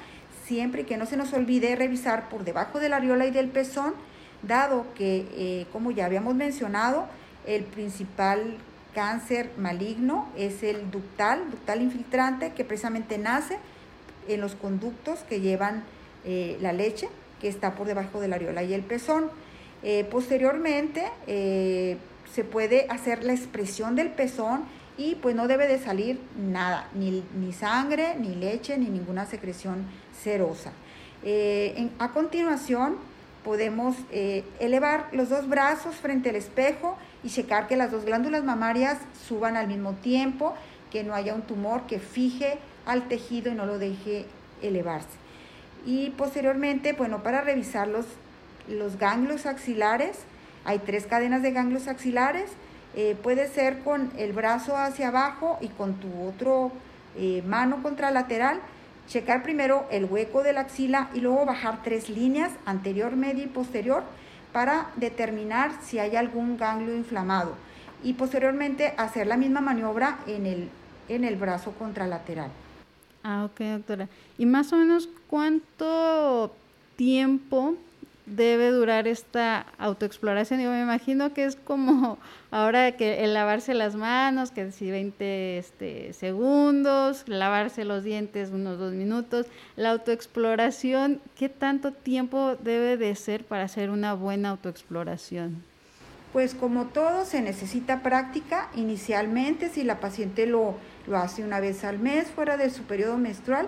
siempre 0.45 0.87
que 0.87 0.97
no 0.97 1.05
se 1.05 1.17
nos 1.17 1.33
olvide 1.33 1.75
revisar 1.75 2.29
por 2.29 2.43
debajo 2.43 2.79
de 2.79 2.89
la 2.89 2.95
areola 2.95 3.27
y 3.27 3.31
del 3.31 3.49
pezón, 3.49 3.93
dado 4.41 4.87
que, 4.95 5.27
eh, 5.33 5.67
como 5.71 5.91
ya 5.91 6.05
habíamos 6.05 6.33
mencionado, 6.33 7.05
el 7.45 7.63
principal 7.63 8.57
cáncer 8.93 9.51
maligno 9.57 10.27
es 10.37 10.63
el 10.63 10.91
ductal, 10.91 11.49
ductal 11.51 11.81
infiltrante, 11.81 12.53
que 12.53 12.65
precisamente 12.65 13.17
nace 13.17 13.57
en 14.27 14.41
los 14.41 14.55
conductos 14.55 15.19
que 15.27 15.41
llevan 15.41 15.83
eh, 16.25 16.57
la 16.61 16.73
leche, 16.73 17.09
que 17.41 17.47
está 17.47 17.75
por 17.75 17.87
debajo 17.87 18.19
de 18.19 18.27
la 18.27 18.35
areola 18.35 18.63
y 18.63 18.73
el 18.73 18.81
pezón. 18.81 19.29
Eh, 19.81 20.05
posteriormente, 20.11 21.05
se 21.25 22.43
puede 22.43 22.85
hacer 22.89 23.23
la 23.23 23.33
expresión 23.33 23.95
del 23.95 24.09
pezón 24.09 24.65
y 24.97 25.15
pues 25.15 25.33
no 25.35 25.47
debe 25.47 25.67
de 25.67 25.79
salir 25.79 26.19
nada, 26.37 26.89
ni, 26.93 27.23
ni 27.39 27.53
sangre, 27.53 28.15
ni 28.19 28.35
leche, 28.35 28.77
ni 28.77 28.87
ninguna 28.87 29.25
secreción 29.25 29.85
serosa. 30.21 30.73
Eh, 31.23 31.89
a 31.99 32.09
continuación 32.11 32.97
podemos 33.43 33.95
eh, 34.11 34.43
elevar 34.59 35.07
los 35.11 35.29
dos 35.29 35.47
brazos 35.47 35.95
frente 35.95 36.29
al 36.29 36.35
espejo 36.35 36.97
y 37.23 37.29
checar 37.29 37.67
que 37.67 37.75
las 37.75 37.91
dos 37.91 38.05
glándulas 38.05 38.43
mamarias 38.43 38.97
suban 39.27 39.57
al 39.57 39.67
mismo 39.67 39.93
tiempo, 39.93 40.55
que 40.91 41.03
no 41.03 41.13
haya 41.13 41.33
un 41.33 41.41
tumor 41.41 41.85
que 41.87 41.99
fije 41.99 42.57
al 42.85 43.07
tejido 43.07 43.51
y 43.51 43.55
no 43.55 43.65
lo 43.65 43.77
deje 43.77 44.25
elevarse. 44.61 45.09
Y 45.85 46.11
posteriormente, 46.11 46.93
bueno, 46.93 47.23
para 47.23 47.41
revisar 47.41 47.87
los, 47.87 48.05
los 48.67 48.97
ganglios 48.97 49.45
axilares, 49.45 50.19
hay 50.65 50.79
tres 50.79 51.05
cadenas 51.05 51.41
de 51.41 51.51
ganglios 51.51 51.87
axilares. 51.87 52.49
Eh, 52.95 53.15
puede 53.21 53.47
ser 53.47 53.79
con 53.79 54.11
el 54.17 54.33
brazo 54.33 54.75
hacia 54.75 55.09
abajo 55.09 55.57
y 55.61 55.67
con 55.67 55.95
tu 55.95 56.23
otro 56.23 56.71
eh, 57.15 57.43
mano 57.45 57.81
contralateral. 57.81 58.59
Checar 59.07 59.41
primero 59.41 59.87
el 59.89 60.05
hueco 60.05 60.43
de 60.43 60.53
la 60.53 60.61
axila 60.61 61.09
y 61.13 61.21
luego 61.21 61.45
bajar 61.45 61.81
tres 61.83 62.09
líneas, 62.09 62.51
anterior, 62.65 63.15
media 63.15 63.43
y 63.43 63.47
posterior, 63.47 64.03
para 64.51 64.89
determinar 64.95 65.71
si 65.81 65.99
hay 65.99 66.15
algún 66.15 66.57
ganglio 66.57 66.95
inflamado. 66.95 67.55
Y 68.03 68.13
posteriormente 68.13 68.93
hacer 68.97 69.27
la 69.27 69.37
misma 69.37 69.61
maniobra 69.61 70.19
en 70.25 70.45
el, 70.45 70.69
en 71.09 71.23
el 71.23 71.35
brazo 71.35 71.71
contralateral. 71.73 72.49
Ah, 73.23 73.45
ok, 73.45 73.59
doctora. 73.59 74.07
¿Y 74.37 74.45
más 74.45 74.71
o 74.71 74.77
menos 74.77 75.09
cuánto 75.27 76.55
tiempo 76.95 77.75
debe 78.35 78.71
durar 78.71 79.07
esta 79.07 79.65
autoexploración? 79.77 80.59
Yo 80.61 80.71
me 80.71 80.81
imagino 80.81 81.33
que 81.33 81.45
es 81.45 81.55
como 81.55 82.17
ahora 82.51 82.93
que 82.93 83.23
el 83.23 83.33
lavarse 83.33 83.73
las 83.73 83.95
manos, 83.95 84.51
que 84.51 84.71
si 84.71 84.91
20 84.91 85.57
este, 85.57 86.13
segundos, 86.13 87.23
lavarse 87.27 87.85
los 87.85 88.03
dientes 88.03 88.51
unos 88.51 88.79
dos 88.79 88.93
minutos. 88.93 89.47
La 89.75 89.91
autoexploración, 89.91 91.21
¿qué 91.35 91.49
tanto 91.49 91.91
tiempo 91.91 92.55
debe 92.55 92.97
de 92.97 93.15
ser 93.15 93.43
para 93.45 93.63
hacer 93.63 93.89
una 93.89 94.13
buena 94.13 94.49
autoexploración? 94.49 95.63
Pues 96.33 96.53
como 96.53 96.85
todo 96.85 97.25
se 97.25 97.41
necesita 97.41 98.03
práctica 98.03 98.69
inicialmente, 98.75 99.69
si 99.69 99.83
la 99.83 99.99
paciente 99.99 100.45
lo, 100.45 100.75
lo 101.07 101.17
hace 101.17 101.43
una 101.43 101.59
vez 101.59 101.83
al 101.83 101.97
mes 101.97 102.27
fuera 102.27 102.55
de 102.55 102.69
su 102.69 102.83
periodo 102.83 103.17
menstrual, 103.17 103.67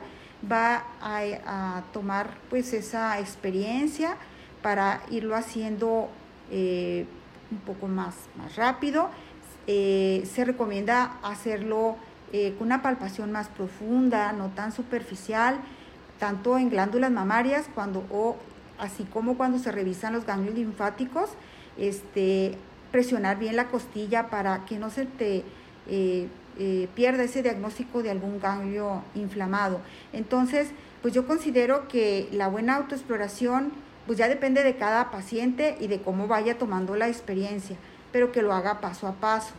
va 0.49 0.83
a, 1.01 1.77
a 1.77 1.83
tomar 1.91 2.29
pues 2.49 2.73
esa 2.73 3.19
experiencia, 3.19 4.17
para 4.61 5.01
irlo 5.09 5.35
haciendo 5.35 6.09
eh, 6.49 7.05
un 7.51 7.59
poco 7.59 7.87
más, 7.87 8.15
más 8.37 8.55
rápido. 8.55 9.09
Eh, 9.67 10.27
se 10.31 10.45
recomienda 10.45 11.17
hacerlo 11.23 11.95
eh, 12.33 12.55
con 12.57 12.67
una 12.67 12.81
palpación 12.81 13.31
más 13.31 13.47
profunda, 13.47 14.31
no 14.33 14.49
tan 14.49 14.71
superficial, 14.71 15.59
tanto 16.19 16.57
en 16.57 16.69
glándulas 16.69 17.11
mamarias 17.11 17.65
cuando, 17.73 18.05
o 18.11 18.37
así 18.77 19.03
como 19.05 19.37
cuando 19.37 19.59
se 19.59 19.71
revisan 19.71 20.13
los 20.13 20.25
ganglios 20.25 20.55
linfáticos, 20.55 21.31
este, 21.77 22.57
presionar 22.91 23.37
bien 23.37 23.55
la 23.55 23.67
costilla 23.67 24.29
para 24.29 24.65
que 24.65 24.77
no 24.77 24.89
se 24.89 25.05
te 25.05 25.43
pierda 26.95 27.23
ese 27.23 27.41
diagnóstico 27.41 28.03
de 28.03 28.11
algún 28.11 28.39
ganglio 28.39 29.03
inflamado. 29.15 29.81
Entonces, 30.13 30.69
pues 31.01 31.13
yo 31.13 31.25
considero 31.25 31.87
que 31.87 32.29
la 32.31 32.47
buena 32.47 32.75
autoexploración 32.75 33.71
pues 34.05 34.17
ya 34.17 34.27
depende 34.27 34.63
de 34.63 34.75
cada 34.75 35.11
paciente 35.11 35.77
y 35.79 35.87
de 35.87 36.01
cómo 36.01 36.27
vaya 36.27 36.57
tomando 36.57 36.95
la 36.95 37.07
experiencia, 37.07 37.77
pero 38.11 38.31
que 38.31 38.41
lo 38.41 38.53
haga 38.53 38.81
paso 38.81 39.07
a 39.07 39.13
paso. 39.13 39.53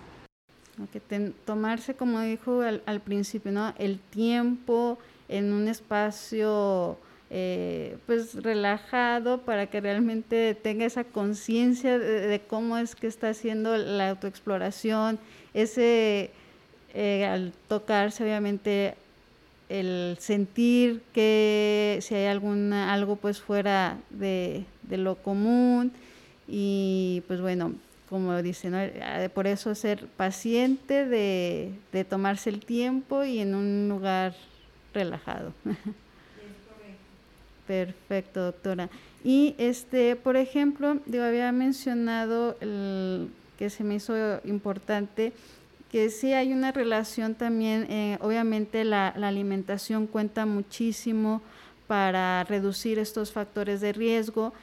que 0.92 1.00
tomarse, 1.44 1.94
como 1.94 2.20
dijo 2.20 2.62
al, 2.62 3.00
principio, 3.00 3.52
¿no? 3.52 3.74
el 3.78 3.98
tiempo 3.98 4.98
en 5.28 5.52
un 5.52 5.68
espacio 5.68 6.98
eh, 7.30 7.96
pues 8.04 8.34
relajado 8.42 9.40
para 9.40 9.68
que 9.68 9.80
realmente 9.80 10.54
tenga 10.54 10.84
esa 10.84 11.04
conciencia 11.04 11.98
de, 11.98 12.42
cómo 12.46 12.76
es 12.76 12.94
que 12.94 13.06
está 13.06 13.30
haciendo 13.30 13.76
la 13.78 14.10
autoexploración, 14.10 15.18
ese 15.54 16.30
eh, 16.92 17.24
al 17.24 17.54
tocarse 17.68 18.22
obviamente 18.22 18.96
el 19.80 20.18
sentir 20.20 21.02
que 21.14 21.98
si 22.02 22.14
hay 22.14 22.26
alguna 22.26 22.92
algo 22.92 23.16
pues 23.16 23.40
fuera 23.40 23.98
de, 24.10 24.66
de 24.82 24.98
lo 24.98 25.16
común 25.16 25.92
y 26.46 27.22
pues 27.26 27.40
bueno 27.40 27.72
como 28.12 28.42
dicen, 28.42 28.74
eh, 28.74 29.30
por 29.32 29.46
eso 29.46 29.74
ser 29.74 30.06
paciente 30.06 31.06
de, 31.06 31.72
de 31.92 32.04
tomarse 32.04 32.50
el 32.50 32.60
tiempo 32.60 33.24
y 33.24 33.38
en 33.38 33.54
un 33.54 33.88
lugar 33.88 34.34
relajado. 34.92 35.54
Perfecto, 37.66 38.42
doctora. 38.42 38.90
Y 39.24 39.54
este, 39.56 40.14
por 40.14 40.36
ejemplo, 40.36 40.98
yo 41.06 41.24
había 41.24 41.50
mencionado 41.52 42.58
el, 42.60 43.30
que 43.58 43.70
se 43.70 43.82
me 43.82 43.94
hizo 43.94 44.14
importante 44.44 45.32
que 45.92 46.08
sí 46.08 46.32
hay 46.32 46.54
una 46.54 46.72
relación 46.72 47.34
también, 47.34 47.86
eh, 47.90 48.16
obviamente 48.22 48.82
la, 48.82 49.12
la, 49.14 49.28
alimentación 49.28 50.06
cuenta 50.06 50.46
muchísimo 50.46 51.42
para 51.86 52.44
reducir 52.44 52.98
estos 52.98 53.30
factores 53.30 53.82
de 53.82 53.92
riesgo, 53.92 54.54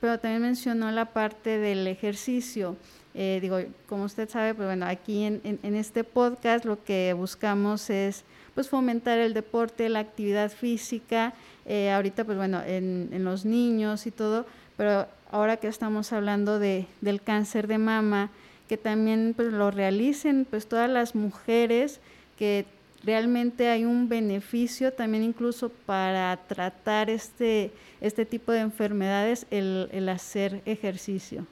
pero 0.00 0.18
también 0.18 0.42
mencionó 0.42 0.90
la 0.90 1.06
parte 1.06 1.58
del 1.58 1.86
ejercicio. 1.86 2.76
Eh, 3.14 3.38
digo, 3.40 3.58
como 3.88 4.04
usted 4.04 4.28
sabe, 4.28 4.52
pues 4.52 4.66
bueno, 4.66 4.86
aquí 4.86 5.22
en, 5.22 5.40
en, 5.44 5.74
este 5.76 6.02
podcast 6.02 6.64
lo 6.64 6.82
que 6.82 7.14
buscamos 7.16 7.88
es 7.88 8.24
pues 8.56 8.68
fomentar 8.68 9.20
el 9.20 9.34
deporte, 9.34 9.88
la 9.88 10.00
actividad 10.00 10.50
física, 10.50 11.32
eh, 11.64 11.92
ahorita 11.92 12.24
pues 12.24 12.36
bueno, 12.36 12.60
en, 12.66 13.10
en, 13.12 13.24
los 13.24 13.44
niños 13.44 14.08
y 14.08 14.10
todo, 14.10 14.46
pero 14.76 15.06
ahora 15.30 15.58
que 15.58 15.68
estamos 15.68 16.12
hablando 16.12 16.58
de, 16.58 16.86
del 17.00 17.22
cáncer 17.22 17.68
de 17.68 17.78
mama, 17.78 18.30
que 18.68 18.76
también 18.76 19.34
pues 19.36 19.52
lo 19.52 19.70
realicen 19.70 20.46
pues 20.48 20.66
todas 20.66 20.88
las 20.88 21.14
mujeres 21.14 22.00
que 22.38 22.66
realmente 23.04 23.68
hay 23.68 23.84
un 23.84 24.08
beneficio 24.08 24.92
también 24.92 25.22
incluso 25.22 25.68
para 25.68 26.36
tratar 26.48 27.10
este, 27.10 27.70
este 28.00 28.24
tipo 28.24 28.52
de 28.52 28.60
enfermedades 28.60 29.46
el, 29.50 29.88
el 29.92 30.08
hacer 30.08 30.62
ejercicio. 30.64 31.46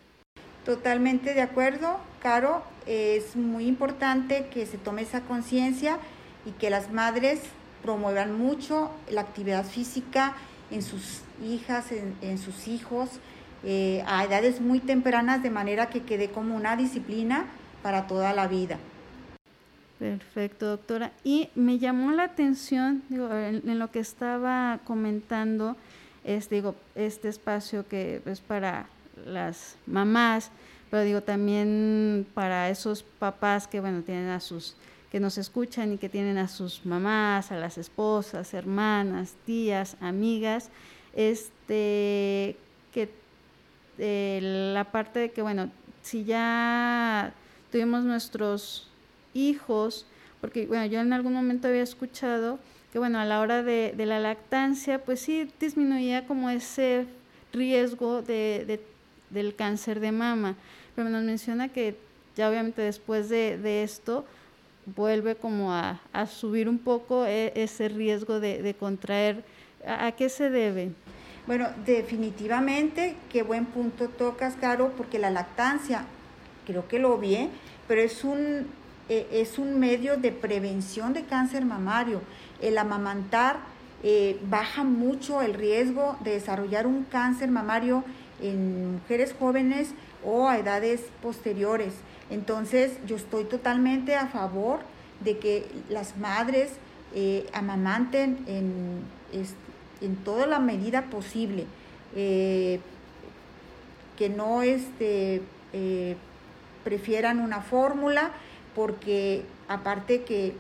Totalmente 0.65 1.35
de 1.35 1.43
acuerdo, 1.43 1.99
Caro, 2.21 2.63
es 2.87 3.37
muy 3.37 3.67
importante 3.67 4.47
que 4.53 4.65
se 4.65 4.79
tome 4.79 5.03
esa 5.03 5.23
conciencia 5.23 5.99
y 6.47 6.53
que 6.53 6.71
las 6.71 6.93
madres 6.93 7.41
promuevan 7.83 8.39
mucho 8.39 8.91
la 9.11 9.23
actividad 9.23 9.65
física 9.65 10.35
en 10.71 10.83
sus 10.83 11.21
hijas, 11.45 11.91
en, 11.91 12.15
en 12.23 12.39
sus 12.39 12.69
hijos, 12.69 13.11
eh, 13.65 14.03
a 14.07 14.25
edades 14.25 14.61
muy 14.61 14.81
tempranas 14.81 15.43
de 15.43 15.51
manera 15.51 15.89
que 15.89 16.03
quede 16.03 16.31
como 16.31 16.57
una 16.57 16.77
disciplina 16.77 17.47
para 17.83 18.07
toda 18.07 18.33
la 18.33 18.49
vida. 18.49 18.79
Perfecto, 20.03 20.67
doctora. 20.67 21.13
Y 21.23 21.51
me 21.55 21.79
llamó 21.79 22.11
la 22.11 22.25
atención, 22.25 23.05
digo, 23.09 23.33
en, 23.33 23.79
lo 23.79 23.93
que 23.93 24.01
estaba 24.01 24.81
comentando, 24.85 25.77
es, 26.25 26.51
digo, 26.51 26.75
este 26.97 27.29
espacio 27.29 27.87
que 27.87 28.21
es 28.27 28.41
para 28.41 28.87
las 29.25 29.77
mamás, 29.87 30.51
pero 30.91 31.05
digo 31.05 31.21
también 31.21 32.27
para 32.35 32.69
esos 32.69 33.05
papás 33.05 33.69
que, 33.69 33.79
bueno, 33.79 34.03
tienen 34.03 34.31
a 34.31 34.41
sus, 34.41 34.75
que 35.13 35.21
nos 35.21 35.39
escuchan 35.39 35.93
y 35.93 35.99
que 35.99 36.09
tienen 36.09 36.37
a 36.37 36.49
sus 36.49 36.85
mamás, 36.85 37.53
a 37.53 37.57
las 37.57 37.79
esposas, 37.79 38.55
hermanas, 38.55 39.37
tías, 39.47 39.97
amigas, 40.01 40.71
este, 41.15 42.57
que 42.93 43.09
la 43.99 44.85
parte 44.91 45.21
de 45.21 45.31
que, 45.31 45.43
bueno, 45.43 45.71
si 46.03 46.25
ya 46.25 47.33
tuvimos 47.71 48.05
nuestros 48.05 48.89
hijos, 49.35 50.07
porque, 50.41 50.67
bueno, 50.67 50.87
yo 50.87 51.01
en 51.01 51.13
algún 51.13 51.33
momento 51.33 51.69
había 51.69 51.83
escuchado 51.83 52.59
que, 52.93 52.99
bueno, 52.99 53.19
a 53.19 53.25
la 53.25 53.41
hora 53.41 53.63
de, 53.63 53.95
la 53.97 54.21
lactancia, 54.21 55.03
pues 55.03 55.21
sí 55.21 55.49
disminuía 55.59 56.27
como 56.27 56.51
ese 56.51 57.07
riesgo 57.53 58.23
de, 58.23 58.81
del 59.31 59.55
cáncer 59.55 60.01
de 60.01 60.13
mama. 60.13 60.57
Pero 60.95 61.09
nos 61.09 61.23
menciona 61.23 61.69
que 61.69 61.97
ya 62.37 62.51
obviamente 62.51 62.83
después 62.83 63.29
de, 63.29 63.83
esto 63.83 64.25
vuelve 64.85 65.37
como 65.37 65.73
a, 65.73 66.01
subir 66.27 66.69
un 66.69 66.79
poco 66.79 67.25
e, 67.27 67.53
ese 67.55 67.89
riesgo 67.89 68.41
de, 68.41 68.75
contraer. 68.79 69.45
¿A 69.87 70.13
qué 70.13 70.29
se 70.29 70.51
debe? 70.51 70.91
Bueno, 71.45 71.69
definitivamente, 71.85 73.17
qué 73.29 73.43
buen 73.43 73.67
punto 73.67 74.09
tocas, 74.09 74.55
Caro, 74.61 74.93
porque 74.97 75.19
la 75.19 75.31
lactancia, 75.31 76.05
creo 76.67 76.87
que 76.87 77.01
lo 77.01 77.19
vi, 77.19 77.49
pero 77.89 78.01
es 78.01 78.23
un, 78.23 78.69
eh, 79.09 79.27
es 79.33 79.59
un 79.59 79.81
medio 79.81 80.17
de 80.17 80.31
prevención 80.31 81.13
de 81.13 81.25
cáncer 81.25 81.65
mamario. 81.65 82.21
El 82.61 82.79
amamantar 82.79 83.57
eh, 84.05 84.39
baja 84.49 84.85
mucho 84.85 85.43
el 85.43 85.55
riesgo 85.55 86.17
de 86.21 86.33
desarrollar 86.33 86.87
un 86.87 87.03
cáncer 87.03 87.51
mamario 87.51 88.05
en 88.41 88.93
mujeres 88.93 89.35
jóvenes 89.37 89.89
o 90.25 90.49
a 90.49 90.59
edades 90.59 91.01
posteriores. 91.23 91.93
Entonces, 92.31 92.93
yo 93.05 93.17
estoy 93.17 93.45
totalmente 93.45 94.15
a 94.15 94.29
favor 94.29 94.79
de 95.25 95.39
que 95.39 95.67
las 95.89 96.17
madres 96.17 96.71
eh, 97.15 97.49
amamanten 97.53 98.45
en, 98.47 99.03
en 100.03 100.17
toda 100.17 100.47
la 100.47 100.59
medida 100.59 101.03
posible, 101.03 101.67
eh, 102.15 102.81
que 104.19 104.29
no 104.29 104.63
este, 104.63 105.41
eh, 105.73 106.17
prefieran 106.85 107.41
una 107.41 107.63
fórmula, 107.63 108.33
porque 108.75 109.43
aparte 109.69 110.23
que, 110.23 110.55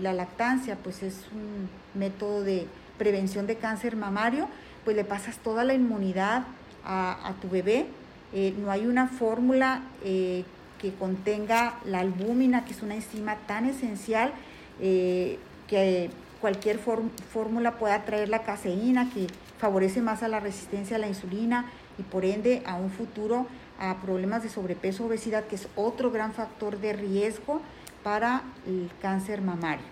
la 0.00 0.12
lactancia 0.12 0.74
pues 0.74 1.04
es 1.04 1.14
un 1.32 1.68
método 1.94 2.42
de 2.42 2.66
prevención 2.98 3.46
de 3.46 3.54
cáncer 3.54 3.94
mamario, 3.94 4.48
pues 4.84 4.96
le 4.96 5.04
pasas 5.04 5.38
toda 5.38 5.62
la 5.62 5.72
inmunidad 5.72 6.42
a, 6.84 7.32
tu 7.40 7.48
bebé. 7.48 7.86
Eh, 8.34 8.52
no 8.58 8.72
hay 8.72 8.88
una 8.88 9.06
fórmula 9.06 9.82
que 10.02 10.92
contenga 10.98 11.78
la 11.84 12.00
albúmina, 12.00 12.64
que 12.64 12.72
es 12.72 12.82
una 12.82 12.96
enzima 12.96 13.36
tan 13.46 13.66
esencial 13.66 14.32
que 14.80 16.10
cualquier 16.42 16.78
fórmula 16.78 17.78
pueda 17.78 18.04
traer 18.04 18.28
la 18.28 18.42
caseína 18.42 19.08
que 19.10 19.28
favorece 19.58 20.02
más 20.02 20.24
a 20.24 20.28
la 20.28 20.40
resistencia 20.40 20.96
a 20.96 20.98
la 20.98 21.06
insulina 21.06 21.70
y 21.98 22.02
por 22.02 22.24
ende 22.24 22.64
a 22.66 22.74
un 22.74 22.90
futuro 22.90 23.46
a 23.78 24.00
problemas 24.02 24.42
de 24.42 24.48
sobrepeso, 24.48 25.06
obesidad, 25.06 25.44
que 25.46 25.54
es 25.54 25.68
otro 25.76 26.10
gran 26.10 26.32
factor 26.32 26.78
de 26.80 26.94
riesgo 26.94 27.62
para 28.02 28.42
el 28.66 28.90
cáncer 29.00 29.40
mamario. 29.40 29.86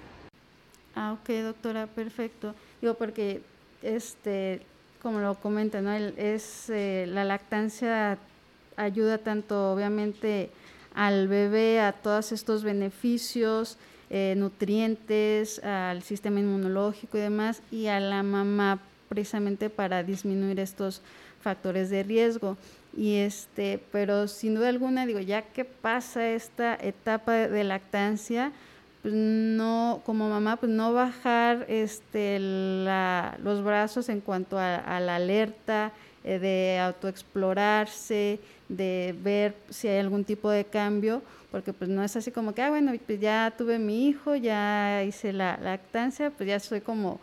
Ah, 0.97 1.13
ok, 1.13 1.29
doctora, 1.45 1.87
perfecto. 1.87 2.57
Digo, 2.81 2.95
porque 2.95 3.43
este, 3.83 4.63
como 5.01 5.21
lo 5.21 5.37
comenta, 5.37 5.81
¿no? 5.81 5.93
es 5.93 6.69
eh, 6.69 7.07
la 7.09 7.23
lactancia 7.23 8.19
ayuda 8.77 9.19
tanto 9.19 9.73
obviamente 9.73 10.51
al 10.95 11.29
bebé 11.29 11.81
a 11.81 11.93
todos 11.93 12.33
estos 12.33 12.65
beneficios 12.65 13.79
eh, 14.11 14.35
nutrientes, 14.37 15.63
al 15.65 16.03
sistema 16.03 16.41
inmunológico 16.41 17.17
y 17.17 17.21
demás, 17.21 17.63
y 17.71 17.87
a 17.87 18.01
la 18.01 18.23
mamá 18.23 18.81
precisamente 19.09 19.71
para 19.71 20.03
disminuir 20.03 20.61
estos 20.61 21.03
factores 21.41 21.91
de 21.91 22.03
riesgo. 22.03 22.57
Y 22.97 23.17
este, 23.17 23.81
pero 23.93 24.27
sin 24.27 24.55
duda 24.55 24.69
alguna, 24.69 25.07
digo, 25.07 25.21
ya 25.21 25.43
que 25.43 25.65
pasa 25.65 26.29
esta 26.29 26.75
etapa 26.75 27.33
de 27.33 27.65
lactancia, 27.65 28.53
pues 29.03 29.15
no, 29.15 30.03
como 30.05 30.29
mamá, 30.29 30.57
pues 30.57 30.71
no 30.73 30.93
bajar 30.93 31.65
este, 31.69 32.39
la, 32.41 33.39
los 33.43 33.63
brazos 33.65 34.09
en 34.09 34.21
cuanto 34.21 34.59
a, 34.59 35.01
la 35.01 35.17
alerta, 35.17 35.93
eh, 36.23 36.39
de 36.39 36.79
autoexplorarse, 36.81 38.41
de 38.69 39.15
ver 39.23 39.55
si 39.71 39.89
hay 39.89 40.01
algún 40.01 40.25
tipo 40.25 40.51
de 40.51 40.65
cambio, 40.65 41.23
porque 41.51 41.73
pues 41.73 41.91
no 41.91 42.03
es 42.05 42.17
así 42.17 42.31
como 42.31 42.55
que, 42.55 42.63
ah, 42.63 42.71
bueno, 42.71 42.93
pues 43.07 43.21
ya 43.21 43.53
tuve 43.57 43.79
mi 43.79 44.09
hijo, 44.09 44.37
ya 44.37 45.03
hice 45.03 45.33
la 45.33 45.57
lactancia, 45.57 46.31
pues 46.31 46.49
ya 46.49 46.61
soy 46.61 46.81
como 46.81 47.21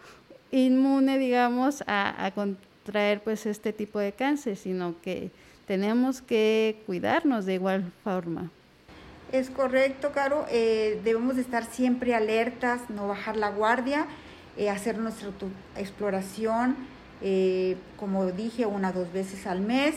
inmune, 0.51 1.17
digamos, 1.17 1.83
a, 1.87 2.31
contraer 2.35 3.21
pues 3.21 3.45
este 3.45 3.73
tipo 3.73 3.99
de 3.99 4.11
cáncer, 4.11 4.57
sino 4.57 4.99
que 5.01 5.31
tenemos 5.65 6.21
que 6.21 6.81
cuidarnos 6.85 7.45
de 7.45 7.55
igual 7.55 7.91
forma. 8.03 8.51
Es 9.31 9.49
correcto, 9.49 10.11
Caro. 10.13 10.45
Eh, 10.49 11.01
debemos 11.03 11.35
de 11.35 11.41
estar 11.41 11.65
siempre 11.65 12.15
alertas, 12.15 12.89
no 12.89 13.07
bajar 13.07 13.35
la 13.35 13.49
guardia, 13.49 14.07
eh, 14.57 14.69
hacer 14.69 14.97
nuestra 14.97 15.29
exploración, 15.75 16.77
eh, 17.21 17.75
como 17.97 18.25
dije, 18.27 18.65
una 18.65 18.89
o 18.91 18.93
dos 18.93 19.11
veces 19.11 19.45
al 19.47 19.59
mes 19.59 19.95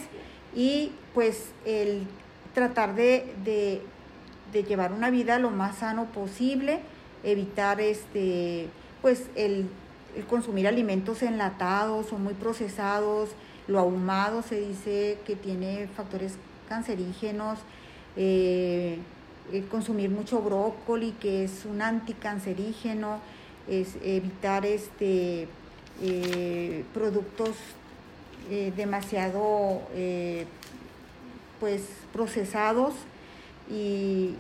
y 0.55 0.91
pues 1.15 1.51
el 1.65 2.07
tratar 2.55 2.97
de 2.97 3.83
llevar 4.53 4.93
una 4.93 5.11
vida 5.11 5.39
lo 5.39 5.51
más 5.51 5.79
sano 5.79 6.07
posible, 6.07 6.81
evitar 7.23 7.81
este, 7.81 8.69
pues 9.03 9.27
el, 9.35 9.69
consumir 10.29 10.67
alimentos 10.67 11.23
enlatados 11.23 12.13
o 12.13 12.19
muy 12.19 12.35
procesados, 12.35 13.31
lo 13.69 13.79
ahumado 13.79 14.43
se 14.43 14.61
dice 14.61 15.19
que 15.25 15.37
tiene 15.37 15.89
factores 15.97 16.37
cancerígenos, 16.69 17.59
eh, 18.17 18.99
consumir 19.71 20.11
mucho 20.11 20.41
brócoli 20.41 21.13
que 21.13 21.45
es 21.45 21.65
un 21.65 21.83
anticancerígeno, 21.83 23.21
es 23.69 23.97
evitar 24.03 24.67
este 24.67 25.49
eh, 26.03 26.85
productos 26.95 27.51
eh, 28.51 28.73
demasiado 28.77 29.83
pues 31.61 31.83
procesados 32.13 32.95
y, 33.71 34.35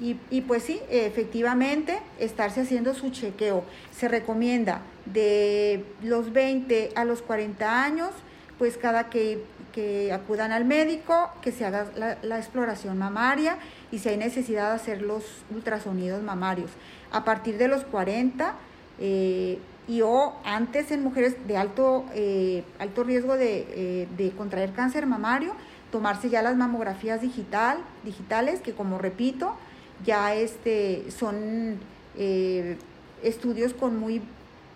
y, 0.00 0.40
pues 0.40 0.62
sí, 0.62 0.80
efectivamente, 0.88 1.98
estarse 2.18 2.62
haciendo 2.62 2.94
su 2.94 3.10
chequeo. 3.10 3.64
Se 3.94 4.08
recomienda 4.08 4.80
de 5.04 5.84
los 6.02 6.32
20 6.32 6.92
a 6.94 7.04
los 7.04 7.20
40 7.20 7.84
años, 7.84 8.10
pues 8.58 8.78
cada 8.78 9.10
que, 9.10 9.44
que 9.74 10.10
acudan 10.12 10.52
al 10.52 10.64
médico, 10.64 11.30
que 11.42 11.52
se 11.52 11.66
haga 11.66 11.86
la, 11.94 12.38
exploración 12.38 12.96
mamaria 12.96 13.58
y 13.92 13.98
si 13.98 14.08
hay 14.08 14.16
necesidad 14.16 14.70
de 14.70 14.76
hacer 14.76 15.02
los 15.02 15.24
ultrasonidos 15.54 16.22
mamarios. 16.22 16.70
A 17.12 17.24
partir 17.24 17.58
de 17.58 17.68
los 17.68 17.84
40 17.84 18.54
eh, 19.00 19.58
y 19.86 20.00
o 20.00 20.34
antes 20.44 20.92
en 20.92 21.02
mujeres 21.02 21.46
de 21.46 21.56
alto, 21.58 22.06
eh, 22.14 22.64
alto 22.78 23.04
riesgo 23.04 23.34
eh, 23.36 24.08
de 24.16 24.30
contraer 24.30 24.72
cáncer 24.72 25.06
mamario, 25.06 25.52
tomarse 25.90 26.30
ya 26.30 26.42
las 26.42 26.56
mamografías 26.56 27.20
digital, 27.20 27.78
digitales, 28.04 28.60
que 28.60 28.72
como 28.72 28.98
repito, 28.98 29.54
ya 30.04 30.34
este, 30.34 31.10
son 31.10 31.78
eh, 32.16 32.76
estudios 33.22 33.74
con 33.74 33.98
muy 33.98 34.22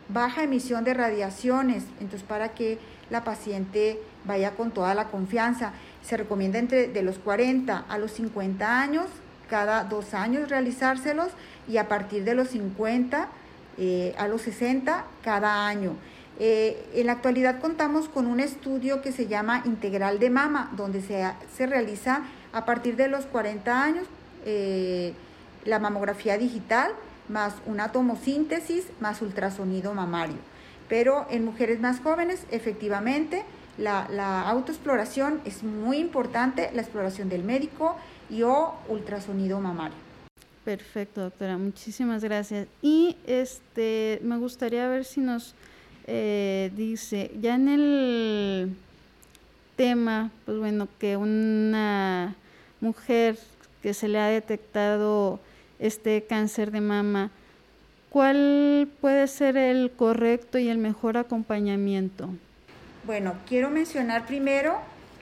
baja 0.09 0.43
emisión 0.43 0.85
de 0.85 0.95
radiaciones, 0.95 1.85
entonces 2.01 2.23
para 2.23 2.51
que 2.51 2.79
la 3.11 3.25
paciente 3.25 3.99
vaya 4.25 4.53
con 4.53 4.71
toda 4.71 4.95
la 4.95 5.09
confianza. 5.09 5.73
Se 6.03 6.17
recomienda 6.17 6.59
entre 6.59 6.89
de 6.89 7.03
los 7.03 7.19
40 7.19 7.85
a 7.89 7.99
los 7.99 8.13
50 8.13 8.81
años, 8.81 9.07
cada 9.49 9.85
dos 9.85 10.15
años 10.15 10.49
realizárselos 10.49 11.29
y 11.69 11.77
a 11.79 11.89
partir 11.89 12.25
de 12.25 12.35
los 12.35 12.49
50 12.49 13.29
eh, 13.77 14.15
a 14.19 14.29
los 14.29 14.43
60 14.43 15.05
cada 15.23 15.67
año. 15.67 15.95
Eh, 16.41 16.85
en 16.95 17.07
la 17.07 17.13
actualidad 17.13 17.61
contamos 17.61 18.09
con 18.09 18.27
un 18.27 18.41
estudio 18.41 19.03
que 19.03 19.13
se 19.13 19.27
llama 19.27 19.63
Integral 19.65 20.19
de 20.19 20.31
Mama, 20.31 20.73
donde 20.77 21.01
se, 21.01 21.25
se 21.57 21.67
realiza 21.67 22.23
a 22.53 22.65
partir 22.65 22.97
de 22.97 23.09
los 23.09 23.27
40 23.27 23.83
años 23.83 24.07
eh, 24.45 25.13
la 25.65 25.79
mamografía 25.79 26.37
digital, 26.37 26.93
más 27.29 27.55
una 27.67 27.93
tomosíntesis, 27.93 28.85
más 29.01 29.23
ultrasonido 29.23 29.95
mamario. 29.95 30.37
Pero 30.89 31.27
en 31.31 31.45
mujeres 31.45 31.81
más 31.81 32.01
jóvenes, 32.01 32.45
efectivamente, 32.51 33.45
la, 33.79 34.07
la 34.11 34.43
autoexploración 34.43 35.41
es 35.45 35.63
muy 35.63 35.99
importante, 35.99 36.71
la 36.75 36.83
exploración 36.83 37.29
del 37.29 37.45
médico 37.45 37.97
y 38.29 38.43
o 38.43 38.75
ultrasonido 38.89 39.61
mamario. 39.61 39.97
Perfecto, 40.65 41.21
doctora, 41.23 41.59
muchísimas 41.59 42.25
gracias. 42.25 42.67
Y 42.83 43.17
este, 43.27 44.19
me 44.23 44.39
gustaría 44.39 44.89
ver 44.89 45.05
si 45.05 45.21
nos 45.21 45.55
eh, 46.07 46.71
dice, 46.77 47.31
ya 47.41 47.55
en 47.55 47.69
el 47.69 48.77
tema, 49.77 50.31
pues 50.45 50.59
bueno, 50.59 50.89
que 50.99 51.17
una 51.17 52.35
mujer 52.81 53.39
que 53.83 53.95
se 53.95 54.09
le 54.09 54.19
ha 54.19 54.27
detectado 54.27 55.41
este 55.79 56.23
cáncer 56.23 56.71
de 56.71 56.81
mama, 56.81 57.31
¿cuál 58.11 58.89
puede 59.01 59.27
ser 59.27 59.57
el 59.57 59.91
correcto 59.91 60.59
y 60.59 60.69
el 60.69 60.79
mejor 60.79 61.17
acompañamiento? 61.17 62.29
Bueno, 63.07 63.35
quiero 63.47 63.71
mencionar 63.71 64.27
primero 64.27 64.77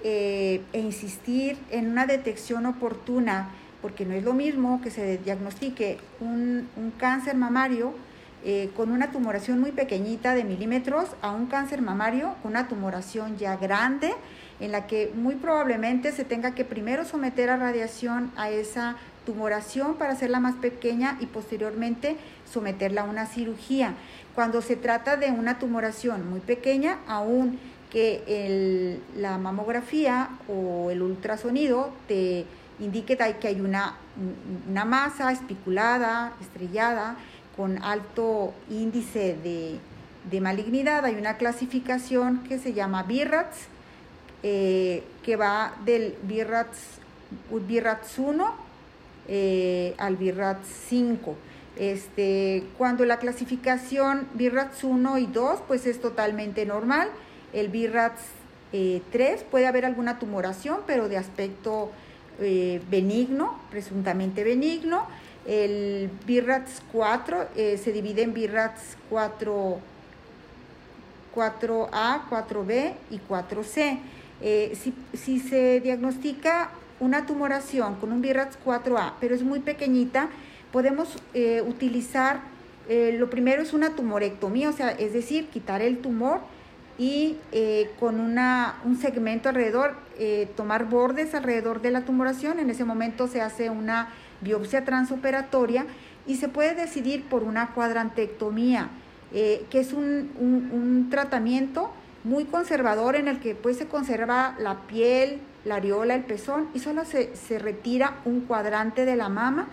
eh, 0.05 0.61
e 0.73 0.81
insistir 0.81 1.59
en 1.71 1.90
una 1.90 2.07
detección 2.07 2.66
oportuna, 2.66 3.51
porque 3.81 4.05
no 4.05 4.14
es 4.14 4.23
lo 4.23 4.33
mismo 4.33 4.81
que 4.83 4.90
se 4.90 5.18
diagnostique 5.18 5.99
un, 6.21 6.68
un 6.77 6.90
cáncer 6.92 7.37
mamario 7.37 7.95
eh, 8.44 8.70
con 8.76 8.90
una 8.90 9.12
tumoración 9.12 9.61
muy 9.61 9.70
pequeñita 9.70 10.35
de 10.35 10.44
milímetros 10.44 11.11
a 11.22 11.31
un 11.31 11.46
cáncer 11.46 11.81
mamario 11.81 12.35
con 12.42 12.52
una 12.52 12.66
tumoración 12.66 13.38
ya 13.38 13.57
grande 13.57 14.12
en 14.59 14.72
la 14.72 14.87
que 14.87 15.12
muy 15.14 15.37
probablemente 15.37 16.11
se 16.12 16.24
tenga 16.24 16.55
que 16.55 16.64
primero 16.64 17.05
someter 17.05 17.50
a 17.50 17.57
radiación 17.57 18.33
a 18.37 18.50
esa 18.50 18.96
tumoración 19.26 19.94
para 19.94 20.12
hacerla 20.12 20.40
más 20.40 20.57
pequeña 20.57 21.16
y 21.20 21.26
posteriormente 21.26 22.16
someterla 22.50 23.02
a 23.02 23.05
una 23.05 23.26
cirugía. 23.26 23.94
Cuando 24.35 24.61
se 24.61 24.76
trata 24.76 25.16
de 25.16 25.31
una 25.31 25.59
tumoración 25.59 26.28
muy 26.28 26.40
pequeña, 26.40 26.98
aún 27.07 27.59
que 27.90 28.98
la 29.16 29.38
mamografía 29.38 30.31
o 30.48 30.90
el 30.90 31.02
ultrasonido 31.02 31.92
te 32.09 32.46
indique 32.81 33.16
que 33.16 33.48
hay 33.48 33.61
una, 33.61 33.96
una 34.68 34.85
masa 34.85 35.31
espiculada, 35.31 36.33
estrellada, 36.40 37.16
con 37.57 37.83
alto 37.83 38.55
índice 38.71 39.37
de, 39.43 40.41
malignidad. 40.41 41.05
Hay 41.05 41.17
una 41.17 41.37
clasificación 41.37 42.45
que 42.45 42.59
se 42.59 42.73
llama 42.73 43.03
BIRATS, 43.03 43.57
eh, 44.43 45.05
que 45.23 45.37
va 45.37 45.75
del 45.85 46.17
BIRATS, 46.23 46.79
BIRATS 47.51 48.19
1 48.19 48.55
eh, 49.29 49.95
al 49.99 50.17
BIRATS 50.17 50.67
5. 50.88 51.37
Este, 51.77 52.65
cuando 52.79 53.05
la 53.05 53.19
clasificación 53.19 54.29
BIRATS 54.35 54.85
1 54.85 55.19
y 55.19 55.27
2, 55.27 55.61
pues 55.67 55.87
es 55.87 56.01
totalmente 56.01 56.65
normal. 56.65 57.09
El 57.53 57.69
BIRATS 57.69 58.21
3 58.71 58.73
eh, 58.73 59.47
puede 59.51 59.67
haber 59.67 59.85
alguna 59.85 60.19
tumoración, 60.19 60.81
pero 60.87 61.09
de 61.09 61.19
aspecto 61.19 61.91
benigno, 62.91 63.61
presuntamente 63.71 64.43
benigno. 64.43 65.07
El 65.46 66.09
BIRATS 66.26 66.83
4 66.92 67.48
eh, 67.57 67.81
se 67.83 67.92
divide 67.92 68.22
en 68.22 68.33
BIRATS 68.33 68.96
4, 69.11 69.78
4A, 71.35 72.22
4B 72.31 72.92
y 73.11 73.20
4C. 73.28 73.98
Eh, 74.40 74.76
si, 75.14 75.40
se 75.40 75.81
diagnostica 75.81 76.70
una 77.00 77.26
tumoración 77.26 77.96
con 77.96 78.12
un 78.12 78.20
BIRATS 78.20 78.59
4A, 78.64 79.14
pero 79.20 79.35
es 79.35 79.42
muy 79.42 79.61
pequeñita, 79.61 80.28
podemos 80.70 81.16
eh, 81.35 81.62
utilizar, 81.62 82.40
lo 82.88 83.31
primero 83.31 83.62
es 83.62 83.72
una 83.72 83.94
tumorectomía, 83.94 84.68
o 84.68 84.72
sea, 84.72 84.90
es 84.90 85.12
decir, 85.12 85.46
quitar 85.48 85.81
el 85.81 85.98
tumor 85.98 86.40
y 86.98 87.37
con 87.98 88.20
una, 88.20 88.74
un 88.85 88.98
segmento 88.98 89.48
alrededor, 89.48 89.94
tomar 90.57 90.85
bordes 90.87 91.35
alrededor 91.35 91.81
de 91.81 91.90
la 91.90 92.02
tumoración, 92.02 92.59
en 92.59 92.68
ese 92.70 92.85
momento 92.85 93.28
se 93.28 93.40
hace 93.40 93.70
una 93.70 94.09
biopsia 94.42 94.85
transoperatoria 94.85 95.87
y 96.26 96.37
se 96.37 96.48
puede 96.48 96.74
decidir 96.74 97.24
por 97.24 97.42
una 97.42 97.72
cuadrantectomía, 97.72 98.88
eh, 99.33 99.64
que 99.70 99.81
es 99.81 99.92
un, 99.92 101.09
tratamiento 101.11 101.90
muy 102.24 102.44
conservador 102.44 103.16
en 103.16 103.28
el 103.28 103.40
que 103.40 103.55
pues 103.55 103.76
se 103.76 103.87
conserva 103.87 104.55
la 104.59 104.83
piel, 104.83 105.40
la 105.64 105.76
areola, 105.76 106.14
el 106.14 106.24
pezón 106.24 106.68
y 106.74 106.78
solo 106.78 107.05
se, 107.05 107.59
retira 107.59 108.18
un 108.24 108.42
cuadrante 108.42 109.05
de 109.05 109.16
la 109.16 109.28
mama. 109.28 109.68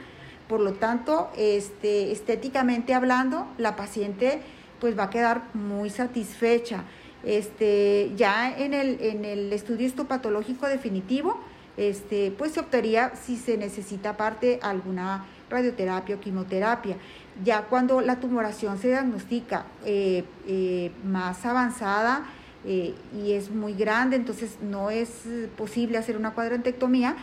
Por 0.48 0.60
lo 0.62 0.74
tanto, 0.74 1.30
este, 1.38 2.12
estéticamente 2.12 2.94
hablando, 2.94 3.48
la 3.58 3.76
paciente 3.76 4.42
pues 4.80 4.98
va 4.98 5.04
a 5.04 5.10
quedar 5.10 5.44
muy 5.54 5.90
satisfecha. 5.90 6.84
Este, 7.24 8.12
ya 8.16 8.58
en 8.58 8.74
el, 8.74 9.00
en 9.02 9.26
el 9.26 9.54
estudio 9.54 9.86
histopatológico 9.86 10.68
definitivo, 10.68 11.40
este, 11.80 12.32
pues 12.38 12.52
se 12.52 12.60
optaría 12.60 13.14
si 13.16 13.38
se 13.38 13.56
necesita 13.56 14.10
aparte 14.12 14.60
alguna 14.62 15.26
radioterapia 15.50 16.18
o 16.18 16.20
quimioterapia. 16.20 16.98
Ya 17.42 17.62
cuando 17.62 18.02
la 18.02 18.20
tumoración 18.20 18.78
se 18.78 18.90
diagnostica 18.90 19.66
eh, 19.86 20.26
eh, 20.46 20.92
más 21.06 21.46
avanzada 21.46 22.26
eh, 22.66 22.94
y 23.16 23.32
es 23.32 23.50
muy 23.50 23.74
grande, 23.76 24.18
entonces 24.18 24.58
no 24.62 24.90
es 24.90 25.10
posible 25.58 25.98
hacer 25.98 26.18
una 26.18 26.32
cuadrantectomía, 26.34 27.16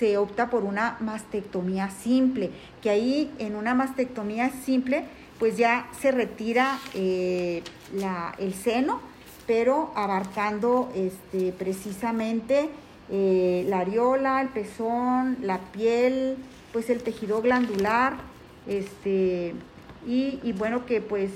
se 0.00 0.18
opta 0.18 0.50
por 0.50 0.64
una 0.64 0.96
mastectomía 0.98 1.88
simple, 1.90 2.50
que 2.82 2.90
ahí 2.90 3.32
en 3.38 3.54
una 3.54 3.74
mastectomía 3.74 4.50
simple 4.50 5.04
pues 5.38 5.56
ya 5.56 5.88
se 6.00 6.10
retira 6.10 6.80
el 6.92 8.54
seno, 8.62 9.00
pero 9.46 9.92
abarcando 9.94 10.92
este, 10.94 11.52
precisamente 11.52 12.68
eh, 13.10 13.64
la 13.68 13.80
areola, 13.80 14.40
el 14.42 14.48
pezón, 14.48 15.38
la 15.42 15.58
piel, 15.58 16.36
pues 16.72 16.90
el 16.90 17.02
tejido 17.02 17.42
glandular, 17.42 18.14
este, 18.66 19.54
y, 20.06 20.52
bueno, 20.52 20.86
que 20.86 21.00
pues 21.00 21.30